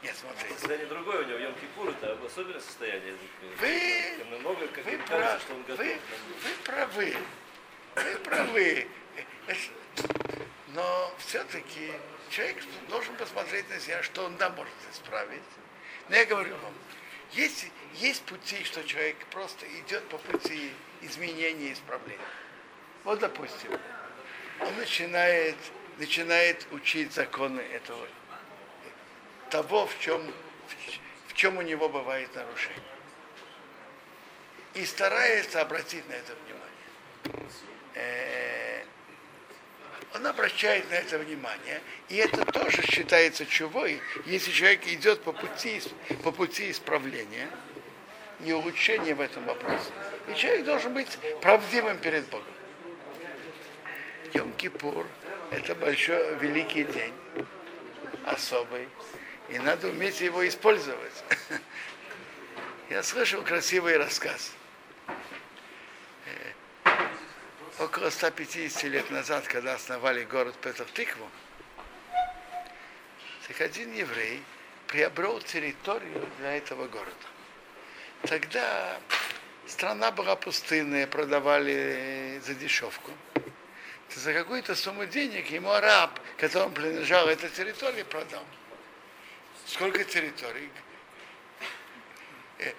Нет, 0.04 0.16
смотрите. 0.20 0.54
Состояние 0.54 0.88
другое 0.88 1.24
у 1.24 1.24
него, 1.24 1.40
Йом 1.40 1.56
Кипур, 1.56 1.90
это 1.90 2.18
особенное 2.26 2.60
состояние. 2.60 3.16
Вы, 3.60 4.38
много, 4.38 4.68
как 4.68 4.86
вы, 4.86 4.98
прав, 4.98 5.42
что 5.42 5.54
он 5.54 5.64
готов. 5.64 5.86
вы, 5.86 5.98
вы 6.44 6.64
правы. 6.66 7.18
Вы 7.96 8.16
правы. 8.20 8.88
Но 10.74 11.16
все-таки 11.20 11.94
человек 12.30 12.58
должен 12.90 13.16
посмотреть 13.16 13.70
на 13.70 13.80
себя, 13.80 14.04
что 14.04 14.26
он 14.26 14.36
да 14.36 14.50
может 14.50 14.74
исправить. 14.92 15.42
Но 16.10 16.16
я 16.18 16.26
говорю 16.26 16.56
вам, 16.58 16.74
есть, 17.32 17.68
есть 17.96 18.24
пути, 18.24 18.64
что 18.66 18.84
человек 18.84 19.16
просто 19.28 19.66
идет 19.80 20.04
по 20.10 20.18
пути 20.18 20.72
изменения 21.02 21.70
и 21.70 21.74
исправления. 21.74 22.20
Вот, 23.06 23.20
допустим, 23.20 23.72
он 24.60 24.76
начинает, 24.76 25.56
начинает 25.98 26.68
учить 26.72 27.14
законы 27.14 27.62
этого, 27.62 28.06
того, 29.54 29.86
в 29.86 30.00
чем, 30.00 30.20
в 31.28 31.34
чем 31.36 31.58
у 31.58 31.62
него 31.62 31.88
бывает 31.88 32.34
нарушение. 32.34 32.82
И 34.74 34.84
старается 34.84 35.62
обратить 35.62 36.10
на 36.10 36.14
это 36.14 36.34
внимание. 36.44 37.52
Э, 37.94 38.84
Он 40.16 40.26
обращает 40.26 40.90
на 40.90 40.96
это 40.96 41.20
внимание, 41.20 41.82
и 42.10 42.16
это 42.16 42.44
тоже 42.46 42.82
считается 42.82 43.46
чувой, 43.46 44.02
если 44.26 44.52
человек 44.52 44.88
идет 44.88 45.22
по 45.22 45.34
пути, 45.34 45.84
по 46.24 46.32
пути 46.32 46.72
исправления 46.72 47.48
и 48.44 48.52
улучшения 48.54 49.14
в 49.14 49.22
этом 49.22 49.46
вопросе. 49.46 49.92
И 50.30 50.36
человек 50.36 50.66
должен 50.66 50.96
быть 50.96 51.16
правдивым 51.42 52.00
перед 52.00 52.28
Богом. 52.30 52.54
Йом-Кипур– 54.34 55.06
это 55.52 55.76
большой, 55.76 56.38
великий 56.38 56.86
день, 56.86 57.14
особый, 58.26 58.88
и 59.50 59.60
надо 59.60 59.88
уметь 59.90 60.22
его 60.22 60.48
использовать. 60.48 61.24
Я 62.90 63.04
слышал 63.04 63.42
красивый 63.42 63.98
рассказ. 63.98 64.54
Э, 66.26 66.92
Около 67.80 68.10
150 68.10 68.84
лет 68.84 69.10
назад, 69.12 69.48
когда 69.48 69.74
основали 69.74 70.24
город 70.24 70.56
Петр-Тикву, 70.62 71.30
так 73.48 73.62
один 73.62 73.94
еврей 73.94 74.44
приобрел 74.88 75.42
территорию 75.42 76.30
для 76.40 76.56
этого 76.58 76.88
города. 76.88 77.12
Тогда 78.24 79.00
страна 79.68 80.12
была 80.12 80.36
пустынная, 80.36 81.08
продавали 81.08 82.40
за 82.46 82.54
дешевку 82.54 83.12
за 84.16 84.34
какую-то 84.34 84.76
сумму 84.76 85.06
денег 85.06 85.50
ему 85.50 85.72
араб, 85.72 86.20
которому 86.38 86.74
принадлежала 86.74 87.30
эта 87.30 87.50
территория, 87.50 88.06
продал. 88.06 88.44
Сколько 89.66 90.04
территорий? 90.04 90.70
Э, 92.60 92.74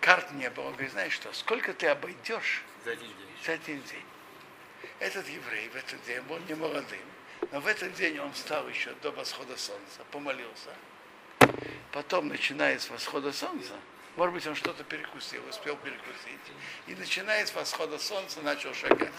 карт 0.00 0.32
не 0.32 0.50
было. 0.50 0.66
Он 0.66 0.72
говорит, 0.72 0.92
знаешь 0.92 1.12
что, 1.12 1.32
сколько 1.32 1.72
ты 1.72 1.86
обойдешь 1.86 2.62
За 2.84 2.92
один 2.92 3.08
день. 3.08 3.36
за 3.44 3.52
один 3.52 3.82
день? 3.82 4.04
Этот 4.98 5.28
еврей 5.28 5.68
в 5.68 5.76
этот 5.76 6.02
день 6.04 6.20
был 6.22 6.38
не 6.48 6.54
молодым, 6.54 7.00
но 7.52 7.60
в 7.60 7.66
этот 7.66 7.94
день 7.94 8.18
он 8.18 8.32
встал 8.32 8.68
еще 8.68 8.92
до 9.02 9.10
восхода 9.10 9.56
солнца, 9.56 10.04
помолился. 10.10 10.74
Потом, 11.92 12.28
начиная 12.28 12.78
с 12.78 12.88
восхода 12.90 13.32
солнца, 13.32 13.74
может 14.16 14.34
быть, 14.34 14.46
он 14.46 14.54
что-то 14.54 14.84
перекусил, 14.84 15.42
успел 15.48 15.76
перекусить. 15.76 16.40
И 16.86 16.94
начиная 16.94 17.46
с 17.46 17.54
восхода 17.54 17.98
солнца 17.98 18.40
начал 18.42 18.74
шагать. 18.74 19.12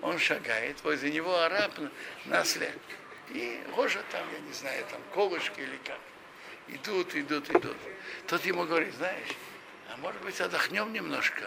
Он 0.00 0.18
шагает, 0.18 0.82
возле 0.84 1.10
него 1.10 1.36
араб 1.38 1.72
на 2.24 2.44
след. 2.44 2.78
И 3.30 3.60
рожа 3.76 4.02
там, 4.10 4.24
я 4.32 4.38
не 4.38 4.52
знаю, 4.52 4.84
там 4.90 5.00
колышки 5.12 5.60
или 5.60 5.76
как. 5.84 5.98
Идут, 6.68 7.14
идут, 7.14 7.48
идут. 7.50 7.76
Тот 8.26 8.44
ему 8.44 8.64
говорит, 8.64 8.94
знаешь, 8.94 9.28
а 9.90 9.96
может 9.96 10.20
быть 10.22 10.38
отдохнем 10.40 10.92
немножко, 10.92 11.44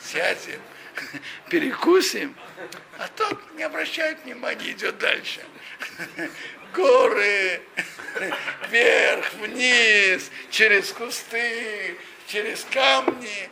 сядем, 0.00 0.60
перекусим. 1.50 2.34
А 2.98 3.06
тот 3.08 3.38
не 3.54 3.62
обращает 3.62 4.24
внимания, 4.24 4.72
идет 4.72 4.98
дальше. 4.98 5.40
Горы, 6.74 7.62
вверх, 8.68 9.32
вниз, 9.34 10.30
через 10.50 10.92
кусты, 10.92 11.96
через 12.26 12.66
камни. 12.72 13.48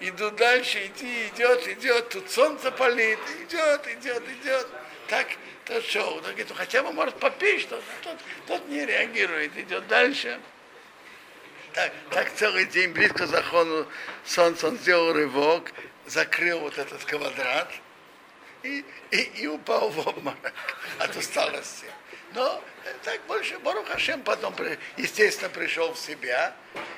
Иду 0.00 0.30
дальше, 0.30 0.86
иди, 0.86 1.28
идет, 1.28 1.68
идет, 1.68 2.08
тут 2.08 2.30
солнце 2.30 2.72
палит, 2.72 3.18
идет, 3.42 3.86
идет, 3.86 4.22
идет. 4.28 4.66
Так, 5.08 5.26
тот 5.70 5.84
шел, 5.84 6.14
он 6.14 6.20
говорит, 6.22 6.46
«Ну, 6.48 6.54
хотя 6.56 6.82
бы 6.82 6.92
может 6.92 7.14
попить 7.20 7.60
что-то. 7.62 7.82
Тот, 8.02 8.18
тот 8.48 8.68
не 8.68 8.84
реагирует, 8.84 9.56
идет 9.56 9.86
дальше. 9.86 10.40
Так, 11.72 11.92
так 12.10 12.34
целый 12.34 12.66
день 12.66 12.90
близко 12.90 13.28
заходу 13.28 13.86
солнца 14.24 14.66
он 14.66 14.78
сделал 14.78 15.12
рывок, 15.12 15.70
закрыл 16.06 16.58
вот 16.58 16.76
этот 16.76 17.04
квадрат 17.04 17.70
и, 18.64 18.84
и, 19.12 19.16
и 19.16 19.46
упал 19.46 19.90
в 19.90 20.08
обморок 20.08 20.52
от 20.98 21.16
усталости. 21.16 21.86
Но 22.32 22.64
э, 22.84 22.92
так 23.04 23.20
больше 23.28 23.56
Барух 23.60 23.86
Хашем 23.86 24.22
потом, 24.22 24.56
естественно, 24.96 25.50
пришел 25.50 25.92
в 25.92 25.98
себя, 25.98 26.52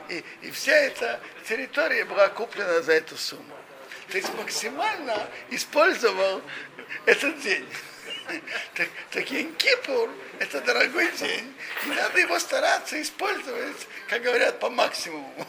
и, 0.08 0.24
и 0.40 0.50
вся 0.50 0.72
эта 0.72 1.20
территория 1.46 2.06
была 2.06 2.28
куплена 2.28 2.80
за 2.80 2.92
эту 2.94 3.18
сумму. 3.18 3.56
То 4.08 4.16
есть 4.16 4.32
максимально 4.34 5.28
использовал 5.50 6.40
этот 7.04 7.38
день. 7.42 7.66
Так, 8.74 8.88
так 9.10 9.24
Йом-Кипур– 9.30 10.10
это 10.38 10.60
дорогой 10.60 11.10
день, 11.12 11.52
и 11.84 11.88
надо 11.88 12.20
его 12.20 12.38
стараться 12.38 13.00
использовать, 13.00 13.86
как 14.08 14.22
говорят, 14.22 14.58
по 14.60 14.70
максимуму. 14.70 15.46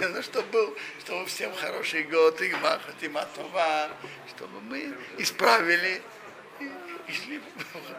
Ну, 0.00 0.22
чтобы 0.22 0.48
был, 0.48 0.76
чтобы 1.04 1.26
всем 1.26 1.54
хороший 1.54 2.04
год, 2.04 2.40
и 2.42 2.52
махат, 2.54 3.02
и 3.02 3.08
матова, 3.08 3.90
чтобы 4.28 4.60
мы 4.60 4.94
исправили 5.18 6.02
и, 6.60 6.70
и 7.08 7.12
шли 7.12 7.40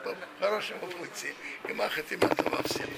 по 0.03 0.15
хорошему 0.39 0.87
пути. 0.87 1.33
И 1.67 1.73
махат, 1.73 2.11
и 2.11 2.17
матова 2.17 2.61
всем. 2.63 2.89